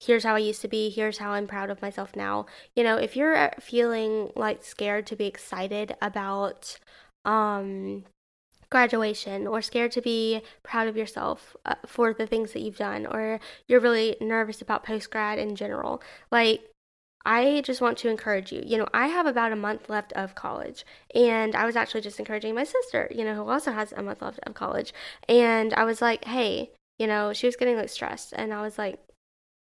here's 0.00 0.24
how 0.24 0.34
I 0.34 0.38
used 0.38 0.62
to 0.62 0.68
be, 0.68 0.90
here's 0.90 1.18
how 1.18 1.30
I'm 1.30 1.46
proud 1.46 1.70
of 1.70 1.82
myself 1.82 2.16
now. 2.16 2.46
You 2.74 2.84
know, 2.84 2.96
if 2.96 3.16
you're 3.16 3.52
feeling 3.60 4.30
like 4.34 4.64
scared 4.64 5.06
to 5.08 5.16
be 5.16 5.26
excited 5.26 5.96
about 6.00 6.78
um 7.24 8.04
graduation 8.70 9.46
or 9.46 9.62
scared 9.62 9.92
to 9.92 10.02
be 10.02 10.42
proud 10.62 10.88
of 10.88 10.96
yourself 10.96 11.56
uh, 11.64 11.74
for 11.86 12.12
the 12.12 12.26
things 12.26 12.52
that 12.52 12.60
you've 12.60 12.76
done 12.76 13.06
or 13.06 13.40
you're 13.66 13.80
really 13.80 14.16
nervous 14.20 14.60
about 14.60 14.84
post 14.84 15.10
grad 15.10 15.38
in 15.38 15.56
general 15.56 16.02
like 16.30 16.62
I 17.24 17.60
just 17.62 17.82
want 17.82 17.98
to 17.98 18.08
encourage 18.08 18.52
you. 18.52 18.62
You 18.64 18.78
know, 18.78 18.86
I 18.94 19.08
have 19.08 19.26
about 19.26 19.52
a 19.52 19.56
month 19.56 19.90
left 19.90 20.12
of 20.14 20.34
college, 20.34 20.86
and 21.14 21.54
I 21.54 21.66
was 21.66 21.76
actually 21.76 22.00
just 22.00 22.18
encouraging 22.18 22.54
my 22.54 22.64
sister, 22.64 23.10
you 23.14 23.22
know, 23.22 23.34
who 23.34 23.50
also 23.50 23.72
has 23.72 23.92
a 23.92 24.02
month 24.02 24.22
left 24.22 24.40
of 24.44 24.54
college. 24.54 24.94
And 25.28 25.74
I 25.74 25.84
was 25.84 26.00
like, 26.00 26.24
hey, 26.24 26.70
you 26.98 27.06
know, 27.06 27.34
she 27.34 27.46
was 27.46 27.56
getting 27.56 27.76
like 27.76 27.90
stressed, 27.90 28.32
and 28.34 28.54
I 28.54 28.62
was 28.62 28.78
like, 28.78 28.98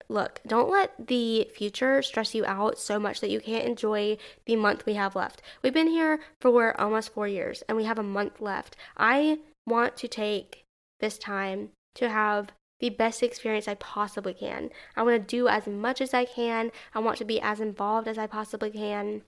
Look, 0.10 0.42
don't 0.46 0.70
let 0.70 1.08
the 1.08 1.50
future 1.56 2.02
stress 2.02 2.36
you 2.36 2.46
out 2.46 2.78
so 2.78 3.00
much 3.00 3.22
that 3.22 3.30
you 3.30 3.40
can't 3.40 3.66
enjoy 3.66 4.18
the 4.46 4.56
month 4.56 4.86
we 4.86 4.94
have 4.94 5.16
left. 5.16 5.42
We've 5.62 5.74
been 5.74 5.88
here 5.88 6.20
for 6.40 6.80
almost 6.80 7.14
four 7.14 7.28
years 7.28 7.64
and 7.68 7.78
we 7.78 7.86
have 7.86 8.00
a 8.00 8.04
month 8.04 8.42
left. 8.42 8.76
I 8.98 9.40
want 9.66 9.98
to 9.98 10.08
take 10.08 10.66
this 11.00 11.18
time 11.18 11.70
to 11.96 12.10
have 12.10 12.50
the 12.80 12.90
best 12.90 13.24
experience 13.24 13.68
I 13.68 13.76
possibly 13.76 14.34
can. 14.34 14.70
I 14.96 15.04
want 15.04 15.16
to 15.16 15.36
do 15.36 15.48
as 15.48 15.68
much 15.68 16.02
as 16.02 16.14
I 16.14 16.26
can. 16.26 16.72
I 16.94 17.00
want 17.00 17.18
to 17.20 17.26
be 17.26 17.40
as 17.40 17.60
involved 17.60 18.08
as 18.08 18.18
I 18.18 18.28
possibly 18.28 18.72
can. 18.72 19.22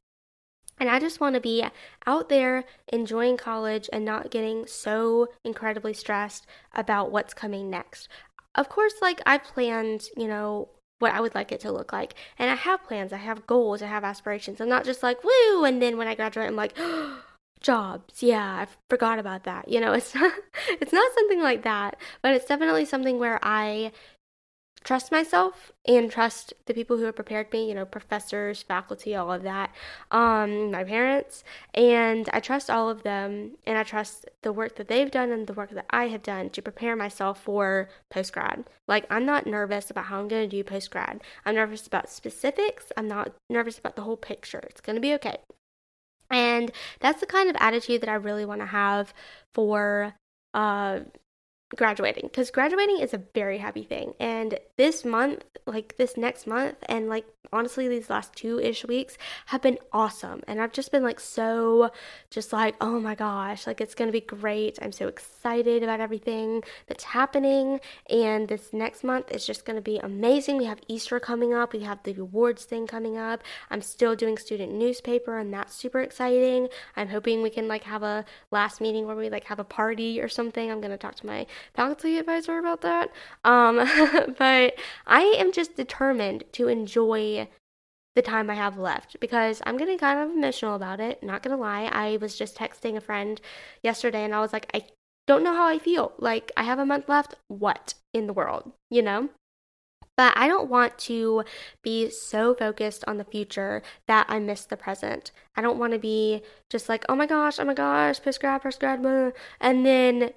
And 0.77 0.89
I 0.89 0.99
just 0.99 1.21
want 1.21 1.35
to 1.35 1.41
be 1.41 1.65
out 2.05 2.27
there 2.27 2.65
enjoying 2.91 3.37
college 3.37 3.89
and 3.93 4.03
not 4.03 4.29
getting 4.29 4.67
so 4.67 5.29
incredibly 5.43 5.93
stressed 5.93 6.45
about 6.73 7.11
what's 7.11 7.33
coming 7.33 7.69
next 7.69 8.09
of 8.55 8.69
course, 8.69 8.93
like 9.01 9.21
I 9.25 9.37
planned, 9.37 10.05
you 10.17 10.27
know, 10.27 10.69
what 10.99 11.13
I 11.13 11.21
would 11.21 11.35
like 11.35 11.51
it 11.51 11.59
to 11.61 11.71
look 11.71 11.91
like. 11.91 12.15
And 12.39 12.49
I 12.49 12.55
have 12.55 12.83
plans, 12.83 13.13
I 13.13 13.17
have 13.17 13.45
goals, 13.47 13.81
I 13.81 13.87
have 13.87 14.03
aspirations. 14.03 14.61
I'm 14.61 14.69
not 14.69 14.85
just 14.85 15.03
like, 15.03 15.23
woo, 15.23 15.65
and 15.65 15.81
then 15.81 15.97
when 15.97 16.07
I 16.07 16.15
graduate, 16.15 16.47
I'm 16.47 16.55
like, 16.55 16.77
jobs. 17.61 18.21
Yeah, 18.23 18.43
I 18.43 18.67
forgot 18.89 19.19
about 19.19 19.43
that. 19.43 19.67
You 19.67 19.81
know, 19.81 19.93
it's 19.93 20.15
not 20.15 20.31
it's 20.69 20.93
not 20.93 21.13
something 21.13 21.41
like 21.41 21.63
that, 21.63 21.97
but 22.21 22.33
it's 22.33 22.45
definitely 22.45 22.85
something 22.85 23.19
where 23.19 23.39
I 23.41 23.91
trust 24.85 25.11
myself 25.11 25.71
and 25.87 26.11
trust 26.11 26.53
the 26.67 26.73
people 26.73 26.97
who 26.97 27.03
have 27.05 27.15
prepared 27.15 27.51
me, 27.51 27.67
you 27.67 27.73
know, 27.73 27.85
professors, 27.85 28.61
faculty, 28.61 29.15
all 29.15 29.33
of 29.33 29.41
that, 29.41 29.73
um, 30.11 30.71
my 30.71 30.83
parents, 30.83 31.43
and 31.73 32.29
I 32.31 32.39
trust 32.39 32.69
all 32.69 32.89
of 32.89 33.03
them 33.03 33.57
and 33.65 33.77
I 33.77 33.83
trust 33.83 34.29
the 34.43 34.53
work 34.53 34.75
that 34.75 34.87
they've 34.87 35.09
done 35.09 35.31
and 35.31 35.47
the 35.47 35.53
work 35.53 35.71
that 35.71 35.87
I 35.89 36.07
have 36.09 36.21
done 36.21 36.51
to 36.51 36.61
prepare 36.61 36.95
myself 36.95 37.41
for 37.41 37.89
post 38.11 38.31
grad. 38.31 38.65
Like, 38.87 39.05
I'm 39.09 39.25
not 39.25 39.47
nervous 39.47 39.89
about 39.89 40.05
how 40.05 40.19
I'm 40.19 40.27
going 40.27 40.47
to 40.47 40.55
do 40.55 40.63
post 40.63 40.91
grad. 40.91 41.21
I'm 41.45 41.55
nervous 41.55 41.87
about 41.87 42.09
specifics. 42.09 42.91
I'm 42.95 43.07
not 43.07 43.33
nervous 43.49 43.79
about 43.79 43.95
the 43.95 44.03
whole 44.03 44.17
picture. 44.17 44.61
It's 44.69 44.81
going 44.81 44.95
to 44.95 45.01
be 45.01 45.13
okay. 45.15 45.37
And 46.29 46.71
that's 46.99 47.19
the 47.19 47.27
kind 47.27 47.49
of 47.49 47.55
attitude 47.59 48.01
that 48.01 48.09
I 48.09 48.15
really 48.15 48.45
want 48.45 48.61
to 48.61 48.67
have 48.67 49.13
for 49.53 50.13
uh, 50.53 50.99
graduating 51.75 52.23
because 52.23 52.51
graduating 52.51 52.99
is 52.99 53.13
a 53.13 53.21
very 53.33 53.57
happy 53.57 53.83
thing. 53.83 54.13
And 54.19 54.59
this 54.77 55.05
month 55.05 55.43
like 55.65 55.97
this 55.97 56.15
next 56.15 56.45
month 56.45 56.75
and 56.87 57.09
like 57.09 57.25
honestly 57.51 57.87
these 57.87 58.09
last 58.09 58.35
two 58.35 58.59
ish 58.59 58.85
weeks 58.85 59.17
have 59.47 59.61
been 59.61 59.77
awesome. 59.91 60.41
And 60.47 60.61
i've 60.61 60.71
just 60.71 60.91
been 60.91 61.03
like 61.03 61.19
so 61.19 61.91
just 62.29 62.53
like 62.53 62.75
oh 62.81 62.99
my 62.99 63.15
gosh 63.15 63.65
like 63.65 63.81
it's 63.81 63.95
gonna 63.95 64.11
be 64.11 64.21
great. 64.21 64.77
I'm 64.81 64.91
so 64.91 65.07
excited 65.07 65.83
about 65.83 65.99
everything 65.99 66.63
that's 66.87 67.03
happening. 67.03 67.79
And 68.09 68.47
this 68.47 68.73
next 68.73 69.03
month 69.03 69.31
is 69.31 69.45
just 69.45 69.65
gonna 69.65 69.81
be 69.81 69.97
amazing. 69.97 70.57
We 70.57 70.65
have 70.65 70.79
easter 70.87 71.19
coming 71.19 71.53
up. 71.53 71.73
We 71.73 71.81
have 71.81 72.03
the 72.03 72.19
awards 72.19 72.65
thing 72.65 72.87
coming 72.87 73.17
up. 73.17 73.43
I'm 73.69 73.81
still 73.81 74.15
doing 74.15 74.37
student 74.37 74.73
newspaper 74.73 75.37
and 75.39 75.53
that's 75.53 75.73
super 75.73 76.01
exciting. 76.01 76.69
I'm 76.95 77.09
hoping 77.09 77.41
we 77.41 77.49
can 77.49 77.67
like 77.67 77.83
have 77.83 78.03
a 78.03 78.25
last 78.51 78.81
meeting 78.81 79.07
where 79.07 79.15
we 79.15 79.29
like 79.29 79.45
have 79.45 79.59
a 79.59 79.63
party 79.63 80.21
or 80.21 80.27
something. 80.29 80.71
I'm 80.71 80.81
gonna 80.81 80.97
talk 80.97 81.15
to 81.15 81.25
my 81.25 81.47
faculty 81.73 82.17
advisor 82.17 82.57
about 82.57 82.81
that. 82.81 83.11
Um, 83.43 83.77
but 84.37 84.75
I 85.07 85.35
am 85.37 85.51
just 85.51 85.75
determined 85.75 86.43
to 86.53 86.67
enjoy 86.67 87.47
the 88.15 88.21
time 88.21 88.49
I 88.49 88.55
have 88.55 88.77
left 88.77 89.19
because 89.19 89.61
I'm 89.65 89.77
getting 89.77 89.97
kind 89.97 90.19
of 90.19 90.35
emotional 90.35 90.75
about 90.75 90.99
it. 90.99 91.21
Not 91.21 91.43
gonna 91.43 91.57
lie, 91.57 91.89
I 91.91 92.17
was 92.17 92.37
just 92.37 92.57
texting 92.57 92.95
a 92.95 93.01
friend 93.01 93.41
yesterday 93.83 94.23
and 94.23 94.33
I 94.33 94.39
was 94.39 94.53
like, 94.53 94.69
I 94.73 94.85
don't 95.27 95.43
know 95.43 95.53
how 95.53 95.67
I 95.67 95.79
feel. 95.79 96.13
Like, 96.17 96.51
I 96.55 96.63
have 96.63 96.79
a 96.79 96.85
month 96.85 97.09
left. 97.09 97.35
What 97.47 97.95
in 98.13 98.27
the 98.27 98.33
world, 98.33 98.71
you 98.89 99.01
know? 99.01 99.29
But 100.17 100.33
I 100.37 100.47
don't 100.47 100.69
want 100.69 100.97
to 100.99 101.43
be 101.83 102.09
so 102.09 102.53
focused 102.53 103.03
on 103.05 103.17
the 103.17 103.25
future 103.25 103.81
that 104.07 104.25
I 104.29 104.39
miss 104.39 104.65
the 104.65 104.77
present. 104.77 105.31
I 105.55 105.61
don't 105.61 105.77
want 105.77 105.91
to 105.93 105.99
be 105.99 106.41
just 106.69 106.87
like, 106.87 107.03
oh 107.09 107.15
my 107.15 107.25
gosh, 107.25 107.59
oh 107.59 107.65
my 107.65 107.73
gosh, 107.73 108.21
post 108.21 108.39
grad, 108.39 108.61
post 108.61 108.79
grad, 108.79 109.03
and 109.59 109.85
then 109.85 110.31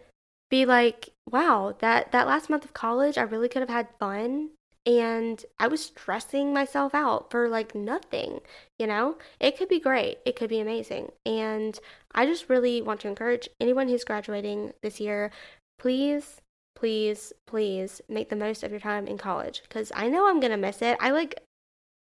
be 0.50 0.66
like, 0.66 1.10
wow, 1.32 1.74
that 1.80 2.12
that 2.12 2.26
last 2.26 2.50
month 2.50 2.64
of 2.64 2.72
college, 2.74 3.18
I 3.18 3.22
really 3.22 3.48
could 3.48 3.62
have 3.62 3.68
had 3.68 3.88
fun 3.98 4.50
and 4.86 5.44
I 5.58 5.68
was 5.68 5.84
stressing 5.84 6.54
myself 6.54 6.94
out 6.94 7.30
for 7.30 7.48
like 7.48 7.74
nothing, 7.74 8.40
you 8.78 8.86
know? 8.86 9.18
It 9.38 9.58
could 9.58 9.68
be 9.68 9.80
great. 9.80 10.18
It 10.24 10.34
could 10.34 10.48
be 10.48 10.60
amazing. 10.60 11.10
And 11.26 11.78
I 12.14 12.24
just 12.24 12.48
really 12.48 12.80
want 12.80 13.00
to 13.00 13.08
encourage 13.08 13.48
anyone 13.60 13.88
who's 13.88 14.04
graduating 14.04 14.72
this 14.82 14.98
year, 15.00 15.30
please 15.78 16.40
please 16.74 17.32
please 17.46 18.00
make 18.08 18.28
the 18.28 18.36
most 18.36 18.62
of 18.62 18.70
your 18.70 18.78
time 18.80 19.08
in 19.08 19.18
college 19.18 19.62
because 19.62 19.90
I 19.96 20.08
know 20.08 20.28
I'm 20.28 20.38
going 20.38 20.52
to 20.52 20.56
miss 20.56 20.80
it. 20.80 20.96
I 21.00 21.10
like 21.10 21.42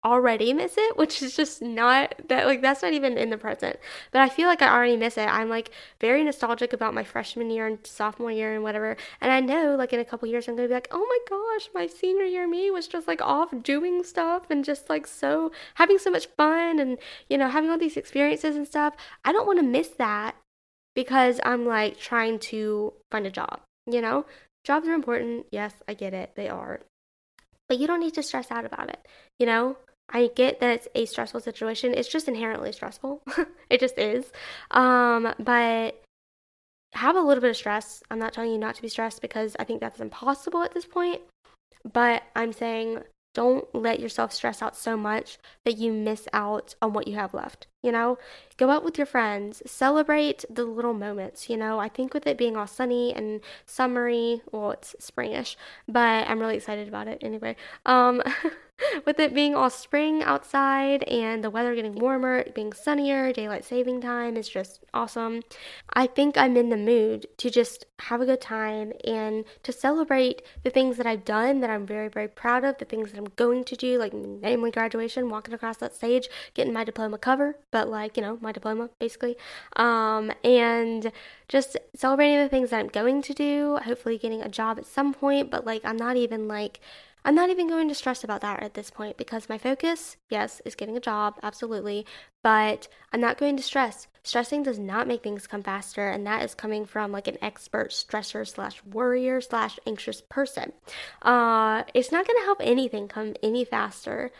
already 0.06 0.52
miss 0.52 0.74
it, 0.78 0.96
which 0.96 1.20
is 1.20 1.34
just 1.34 1.60
not 1.60 2.14
that 2.28 2.46
like 2.46 2.62
that's 2.62 2.82
not 2.82 2.92
even 2.92 3.18
in 3.18 3.30
the 3.30 3.36
present. 3.36 3.78
But 4.12 4.22
I 4.22 4.28
feel 4.28 4.46
like 4.46 4.62
I 4.62 4.72
already 4.72 4.96
miss 4.96 5.18
it. 5.18 5.28
I'm 5.28 5.48
like 5.48 5.72
very 6.00 6.22
nostalgic 6.22 6.72
about 6.72 6.94
my 6.94 7.02
freshman 7.02 7.50
year 7.50 7.66
and 7.66 7.84
sophomore 7.84 8.30
year 8.30 8.54
and 8.54 8.62
whatever. 8.62 8.96
And 9.20 9.32
I 9.32 9.40
know 9.40 9.74
like 9.74 9.92
in 9.92 9.98
a 10.00 10.04
couple 10.04 10.28
years 10.28 10.46
I'm 10.46 10.54
gonna 10.54 10.68
be 10.68 10.74
like, 10.74 10.88
oh 10.92 11.04
my 11.04 11.18
gosh, 11.28 11.68
my 11.74 11.88
senior 11.88 12.24
year 12.24 12.48
me 12.48 12.70
was 12.70 12.86
just 12.86 13.08
like 13.08 13.20
off 13.20 13.50
doing 13.62 14.04
stuff 14.04 14.44
and 14.48 14.64
just 14.64 14.88
like 14.88 15.06
so 15.06 15.50
having 15.74 15.98
so 15.98 16.10
much 16.10 16.28
fun 16.36 16.78
and 16.78 16.98
you 17.28 17.36
know 17.36 17.48
having 17.48 17.68
all 17.68 17.78
these 17.78 17.96
experiences 17.96 18.54
and 18.54 18.66
stuff. 18.66 18.94
I 19.24 19.32
don't 19.32 19.46
want 19.46 19.58
to 19.58 19.66
miss 19.66 19.88
that 19.98 20.36
because 20.94 21.40
I'm 21.44 21.66
like 21.66 21.98
trying 21.98 22.38
to 22.50 22.92
find 23.10 23.26
a 23.26 23.30
job. 23.30 23.60
You 23.86 24.00
know, 24.00 24.26
jobs 24.64 24.86
are 24.86 24.94
important. 24.94 25.46
Yes, 25.50 25.74
I 25.88 25.94
get 25.94 26.14
it. 26.14 26.32
They 26.36 26.48
are. 26.48 26.80
But 27.68 27.78
you 27.78 27.86
don't 27.86 28.00
need 28.00 28.14
to 28.14 28.22
stress 28.22 28.50
out 28.50 28.64
about 28.64 28.90
it. 28.90 29.06
You 29.38 29.46
know, 29.46 29.76
I 30.08 30.30
get 30.34 30.60
that 30.60 30.70
it's 30.70 30.88
a 30.94 31.04
stressful 31.06 31.40
situation. 31.40 31.92
It's 31.94 32.08
just 32.08 32.28
inherently 32.28 32.72
stressful. 32.72 33.22
it 33.70 33.80
just 33.80 33.98
is. 33.98 34.32
Um, 34.70 35.34
but 35.38 36.02
have 36.92 37.16
a 37.16 37.20
little 37.20 37.40
bit 37.40 37.50
of 37.50 37.56
stress. 37.56 38.02
I'm 38.10 38.18
not 38.18 38.32
telling 38.32 38.52
you 38.52 38.58
not 38.58 38.74
to 38.76 38.82
be 38.82 38.88
stressed 38.88 39.20
because 39.20 39.56
I 39.58 39.64
think 39.64 39.80
that's 39.80 40.00
impossible 40.00 40.62
at 40.62 40.72
this 40.72 40.86
point. 40.86 41.20
But 41.92 42.22
I'm 42.34 42.52
saying 42.52 43.02
don't 43.34 43.72
let 43.74 44.00
yourself 44.00 44.32
stress 44.32 44.62
out 44.62 44.76
so 44.76 44.96
much 44.96 45.38
that 45.64 45.76
you 45.76 45.92
miss 45.92 46.26
out 46.32 46.74
on 46.80 46.94
what 46.94 47.06
you 47.06 47.16
have 47.16 47.34
left. 47.34 47.66
You 47.86 47.92
know, 47.92 48.18
go 48.56 48.70
out 48.70 48.84
with 48.84 48.98
your 48.98 49.06
friends, 49.06 49.62
celebrate 49.64 50.44
the 50.50 50.64
little 50.64 50.92
moments. 50.92 51.48
You 51.48 51.56
know, 51.56 51.78
I 51.78 51.88
think 51.88 52.12
with 52.12 52.26
it 52.26 52.36
being 52.36 52.56
all 52.56 52.66
sunny 52.66 53.14
and 53.14 53.40
summery, 53.64 54.42
well, 54.50 54.72
it's 54.72 54.96
springish, 55.00 55.54
but 55.86 56.28
I'm 56.28 56.40
really 56.40 56.56
excited 56.56 56.88
about 56.88 57.06
it 57.06 57.18
anyway. 57.22 57.54
Um, 57.86 58.22
with 59.06 59.18
it 59.18 59.34
being 59.34 59.54
all 59.54 59.70
spring 59.70 60.22
outside 60.22 61.02
and 61.04 61.42
the 61.42 61.50
weather 61.50 61.74
getting 61.74 61.94
warmer, 61.94 62.44
being 62.54 62.72
sunnier, 62.72 63.32
daylight 63.32 63.64
saving 63.64 64.00
time 64.00 64.36
is 64.36 64.48
just 64.48 64.84
awesome. 64.92 65.42
I 65.94 66.06
think 66.06 66.36
I'm 66.36 66.56
in 66.56 66.68
the 66.68 66.76
mood 66.76 67.26
to 67.38 67.50
just 67.50 67.86
have 68.00 68.20
a 68.20 68.26
good 68.26 68.40
time 68.40 68.92
and 69.04 69.44
to 69.62 69.72
celebrate 69.72 70.42
the 70.62 70.70
things 70.70 70.96
that 70.98 71.06
I've 71.06 71.24
done 71.24 71.60
that 71.60 71.70
I'm 71.70 71.86
very, 71.86 72.08
very 72.08 72.28
proud 72.28 72.64
of, 72.64 72.78
the 72.78 72.84
things 72.84 73.12
that 73.12 73.18
I'm 73.18 73.32
going 73.36 73.64
to 73.64 73.76
do, 73.76 73.98
like 73.98 74.12
namely 74.12 74.70
graduation, 74.70 75.30
walking 75.30 75.54
across 75.54 75.78
that 75.78 75.94
stage, 75.94 76.28
getting 76.54 76.72
my 76.72 76.84
diploma 76.84 77.18
cover, 77.18 77.56
but 77.76 77.90
like, 77.90 78.16
you 78.16 78.22
know, 78.22 78.38
my 78.40 78.52
diploma 78.52 78.88
basically. 78.98 79.36
Um, 79.76 80.32
and 80.42 81.12
just 81.46 81.76
celebrating 81.94 82.38
the 82.38 82.48
things 82.48 82.70
that 82.70 82.80
I'm 82.80 82.88
going 82.88 83.20
to 83.20 83.34
do, 83.34 83.76
hopefully 83.84 84.16
getting 84.16 84.40
a 84.40 84.48
job 84.48 84.78
at 84.78 84.86
some 84.86 85.12
point, 85.12 85.50
but 85.50 85.66
like, 85.66 85.82
I'm 85.84 85.98
not 85.98 86.16
even 86.16 86.48
like, 86.48 86.80
I'm 87.22 87.34
not 87.34 87.50
even 87.50 87.68
going 87.68 87.88
to 87.88 87.94
stress 87.94 88.24
about 88.24 88.40
that 88.40 88.62
at 88.62 88.72
this 88.72 88.90
point 88.90 89.18
because 89.18 89.50
my 89.50 89.58
focus, 89.58 90.16
yes, 90.30 90.62
is 90.64 90.74
getting 90.74 90.96
a 90.96 91.00
job, 91.00 91.34
absolutely, 91.42 92.06
but 92.42 92.88
I'm 93.12 93.20
not 93.20 93.36
going 93.36 93.58
to 93.58 93.62
stress. 93.62 94.06
Stressing 94.22 94.62
does 94.62 94.78
not 94.78 95.06
make 95.06 95.22
things 95.22 95.46
come 95.46 95.62
faster, 95.62 96.08
and 96.08 96.26
that 96.26 96.42
is 96.42 96.54
coming 96.54 96.86
from 96.86 97.12
like 97.12 97.28
an 97.28 97.36
expert 97.42 97.90
stressor 97.90 98.48
slash 98.48 98.82
worrier 98.84 99.42
slash 99.42 99.78
anxious 99.86 100.22
person. 100.22 100.72
Uh, 101.20 101.82
it's 101.92 102.10
not 102.10 102.26
going 102.26 102.38
to 102.38 102.46
help 102.46 102.62
anything 102.62 103.06
come 103.06 103.34
any 103.42 103.66
faster 103.66 104.32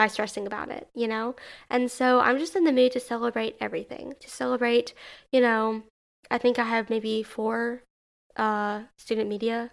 by 0.00 0.06
stressing 0.06 0.46
about 0.46 0.70
it, 0.70 0.88
you 0.94 1.06
know? 1.06 1.36
And 1.68 1.90
so 1.90 2.20
I'm 2.20 2.38
just 2.38 2.56
in 2.56 2.64
the 2.64 2.72
mood 2.72 2.92
to 2.92 3.00
celebrate 3.00 3.54
everything, 3.60 4.14
to 4.18 4.30
celebrate, 4.30 4.94
you 5.30 5.42
know, 5.42 5.82
I 6.30 6.38
think 6.38 6.58
I 6.58 6.64
have 6.64 6.88
maybe 6.88 7.22
four 7.22 7.82
uh, 8.34 8.84
student 8.96 9.28
media 9.28 9.72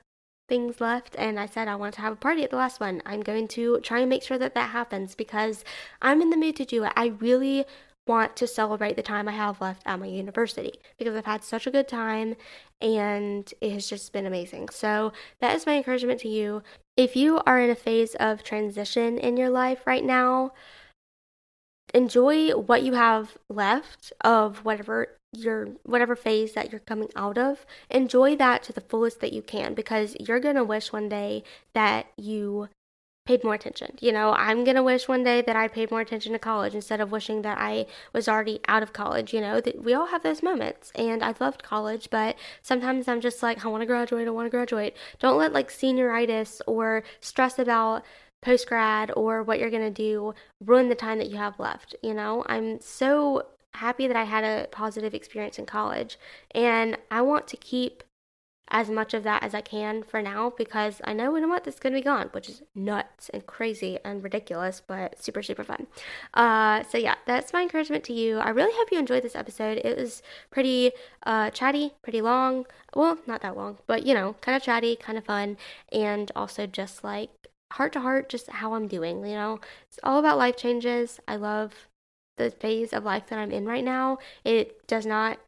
things 0.50 0.82
left 0.82 1.16
and 1.18 1.40
I 1.40 1.46
said 1.46 1.70
I 1.70 1.78
want 1.78 1.94
to 1.94 2.02
have 2.02 2.12
a 2.12 2.18
party 2.18 2.44
at 2.44 2.50
the 2.50 2.58
last 2.58 2.82
one. 2.82 3.02
I'm 3.06 3.22
going 3.22 3.48
to 3.50 3.80
try 3.80 4.00
and 4.00 4.10
make 4.10 4.22
sure 4.22 4.38
that 4.38 4.54
that 4.54 4.72
happens 4.72 5.16
because 5.16 5.64
I'm 6.02 6.22
in 6.22 6.30
the 6.30 6.36
mood 6.36 6.58
to 6.58 6.66
do 6.66 6.84
it. 6.84 6.92
I 6.98 7.14
really 7.22 7.64
want 8.08 8.36
to 8.38 8.48
celebrate 8.48 8.96
the 8.96 9.04
time 9.04 9.28
I 9.28 9.34
have 9.34 9.62
left 9.62 9.84
at 9.86 10.00
my 10.00 10.08
university 10.08 10.74
because 10.98 11.16
I've 11.16 11.26
had 11.26 11.44
such 11.44 11.68
a 11.68 11.72
good 11.72 11.88
time 11.88 12.36
and 12.82 13.52
it 13.62 13.72
has 13.72 13.90
just 13.90 14.14
been 14.14 14.26
amazing. 14.26 14.70
So, 14.70 15.14
that 15.40 15.56
is 15.56 15.66
my 15.66 15.76
encouragement 15.76 16.20
to 16.22 16.30
you. 16.30 16.64
If 16.96 17.16
you 17.16 17.40
are 17.46 17.60
in 17.60 17.70
a 17.70 17.76
phase 17.76 18.16
of 18.16 18.44
transition 18.44 19.18
in 19.18 19.38
your 19.38 19.50
life 19.50 19.86
right 19.86 20.04
now, 20.04 20.54
enjoy 21.94 22.52
what 22.52 22.84
you 22.84 22.94
have 22.94 23.38
left 23.50 24.12
of 24.22 24.66
whatever 24.66 25.18
your 25.34 25.68
whatever 25.84 26.16
phase 26.16 26.54
that 26.54 26.72
you're 26.72 26.80
coming 26.80 27.10
out 27.16 27.38
of 27.38 27.66
enjoy 27.90 28.36
that 28.36 28.64
to 28.64 28.72
the 28.72 28.82
fullest 28.82 29.20
that 29.20 29.34
you 29.34 29.42
can 29.42 29.74
because 29.74 30.16
you're 30.20 30.40
going 30.40 30.56
to 30.56 30.64
wish 30.64 30.94
one 30.94 31.10
day 31.10 31.44
that 31.74 32.08
you 32.18 32.70
paid 33.28 33.44
more 33.44 33.54
attention. 33.54 33.98
You 34.00 34.12
know, 34.12 34.34
I'm 34.34 34.64
going 34.64 34.76
to 34.76 34.84
wish 34.84 35.08
one 35.08 35.24
day 35.24 35.42
that 35.42 35.56
I 35.56 35.68
paid 35.68 35.92
more 35.92 36.02
attention 36.02 36.34
to 36.34 36.40
college 36.40 36.74
instead 36.74 37.02
of 37.02 37.12
wishing 37.12 37.44
that 37.44 37.58
I 37.60 37.86
was 38.14 38.28
already 38.28 38.62
out 38.68 38.82
of 38.82 38.94
college. 38.94 39.34
You 39.34 39.42
know, 39.42 39.62
that 39.62 39.84
we 39.84 39.94
all 39.94 40.08
have 40.08 40.24
those 40.24 40.42
moments. 40.42 40.92
And 40.96 41.24
I 41.24 41.36
loved 41.40 41.62
college, 41.62 42.10
but 42.10 42.36
sometimes 42.62 43.08
I'm 43.08 43.22
just 43.22 43.44
like, 43.44 43.64
I 43.64 43.68
want 43.68 43.82
to 43.82 43.86
graduate, 43.86 44.28
I 44.28 44.32
want 44.32 44.48
to 44.48 44.50
graduate. 44.50 44.96
Don't 45.20 45.38
let 45.38 45.54
like 45.54 45.70
senioritis 45.70 46.62
or 46.66 47.04
stress 47.20 47.60
about 47.60 48.04
post 48.42 48.68
grad 48.68 49.12
or 49.16 49.44
what 49.44 49.60
you're 49.60 49.70
going 49.70 49.82
to 49.82 49.90
do 49.90 50.34
ruin 50.64 50.90
the 50.90 50.96
time 50.96 51.18
that 51.18 51.30
you 51.30 51.38
have 51.38 51.60
left. 51.60 51.96
You 52.02 52.14
know, 52.14 52.44
I'm 52.48 52.80
so 52.80 53.48
happy 53.74 54.08
that 54.08 54.16
I 54.16 54.24
had 54.24 54.44
a 54.44 54.68
positive 54.70 55.14
experience 55.14 55.60
in 55.60 55.66
college. 55.66 56.18
And 56.52 56.98
I 57.12 57.22
want 57.22 57.48
to 57.50 57.58
keep 57.58 58.04
as 58.70 58.90
much 58.90 59.14
of 59.14 59.24
that 59.24 59.44
as 59.44 59.54
I 59.54 59.62
can 59.62 60.04
for 60.04 60.22
now 60.22 60.54
because 60.58 61.02
I 61.04 61.14
know 61.14 61.36
in 61.36 61.44
a 61.44 61.48
month 61.48 61.68
it's 61.68 61.80
going 61.80 61.94
to 61.94 62.00
be 62.00 62.04
gone, 62.04 62.30
which 62.32 62.50
is 62.50 62.62
nuts 62.76 63.30
and 63.30 63.46
crazy 63.46 63.98
and 64.04 64.24
ridiculous, 64.24 64.82
but 64.86 65.22
super, 65.22 65.42
super 65.42 65.64
fun. 65.64 65.88
Uh, 66.34 66.84
so, 66.84 66.98
yeah, 66.98 67.16
that's 67.26 67.54
my 67.54 67.62
encouragement 67.62 68.04
to 68.06 68.14
you. 68.14 68.40
I 68.40 68.50
really 68.50 68.74
hope 68.76 68.92
you 68.92 69.00
enjoyed 69.00 69.24
this 69.24 69.36
episode. 69.36 69.80
It 69.84 69.98
was 69.98 70.22
pretty 70.52 70.92
uh, 71.24 71.50
chatty, 71.52 71.94
pretty 72.02 72.22
long. 72.22 72.66
Well, 72.96 73.18
not 73.28 73.42
that 73.42 73.58
long, 73.58 73.78
but 73.88 74.06
you 74.06 74.14
know, 74.14 74.36
kind 74.42 74.56
of 74.56 74.64
chatty, 74.64 74.96
kind 74.96 75.18
of 75.18 75.26
fun, 75.26 75.58
and 75.92 76.32
also 76.36 76.66
just 76.68 77.04
like 77.04 77.30
heart 77.74 77.94
to 77.94 78.00
heart, 78.02 78.30
just 78.30 78.50
how 78.50 78.74
I'm 78.74 78.88
doing. 78.88 79.26
You 79.26 79.36
know, 79.36 79.60
it's 79.90 80.00
all 80.04 80.20
about 80.20 80.38
life 80.38 80.58
changes. 80.58 81.20
I 81.28 81.36
love 81.36 81.88
the 82.38 82.52
phase 82.52 82.94
of 82.94 83.04
life 83.04 83.28
that 83.28 83.40
I'm 83.40 83.52
in 83.52 83.66
right 83.66 83.84
now, 83.84 84.20
it 84.44 84.88
does 84.88 85.06
not 85.06 85.40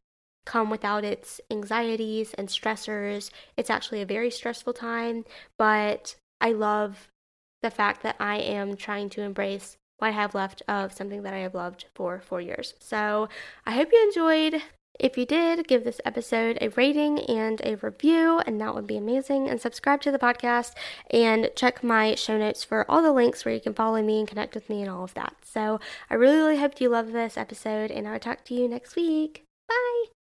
come 0.50 0.70
without 0.72 1.06
its 1.06 1.40
anxieties 1.52 2.34
and 2.34 2.48
stressors. 2.48 3.30
It's 3.56 3.70
actually 3.70 4.02
a 4.02 4.06
very 4.06 4.32
stressful 4.32 4.74
time, 4.74 5.26
but 5.58 6.16
I 6.42 6.52
love 6.54 7.08
the 7.62 7.70
fact 7.70 8.02
that 8.04 8.16
I 8.20 8.38
am 8.38 8.76
trying 8.76 9.10
to 9.12 9.22
embrace 9.22 9.78
what 10.00 10.08
I 10.08 10.12
have 10.12 10.34
left 10.34 10.64
of 10.68 10.94
something 10.94 11.24
that 11.24 11.34
I 11.34 11.40
have 11.40 11.54
loved 11.54 11.86
for 11.94 12.20
four 12.20 12.42
years. 12.42 12.74
So 12.80 13.30
I 13.66 13.72
hope 13.74 13.90
you 13.92 14.04
enjoyed 14.04 14.64
if 15.00 15.18
you 15.18 15.26
did, 15.26 15.68
give 15.68 15.86
this 15.86 16.02
episode 16.04 16.58
a 16.60 16.70
rating 16.70 17.20
and 17.20 17.62
a 17.64 17.76
review, 17.76 18.40
and 18.46 18.60
that 18.60 18.76
would 18.76 18.88
be 18.88 18.98
amazing. 18.98 19.48
And 19.48 19.62
subscribe 19.62 20.02
to 20.02 20.12
the 20.12 20.20
podcast 20.20 20.74
and 21.10 21.52
check 21.56 21.84
my 21.84 22.16
show 22.16 22.38
notes 22.38 22.64
for 22.64 22.90
all 22.92 23.02
the 23.02 23.14
links 23.14 23.46
where 23.46 23.54
you 23.54 23.62
can 23.62 23.74
follow 23.74 24.02
me 24.02 24.20
and 24.20 24.28
connect 24.28 24.56
with 24.56 24.70
me 24.70 24.82
and 24.82 24.90
all 24.90 25.04
of 25.04 25.14
that. 25.14 25.36
So 25.44 25.80
I 26.10 26.16
really, 26.16 26.38
really 26.38 26.58
hope 26.58 26.82
you 26.82 26.90
love 26.90 27.12
this 27.12 27.38
episode, 27.38 27.92
and 27.92 28.08
I'll 28.08 28.20
talk 28.20 28.44
to 28.46 28.54
you 28.54 28.68
next 28.68 28.96
week. 28.96 29.44
Bye. 29.70 30.19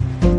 Thank 0.00 0.24
you. 0.24 0.37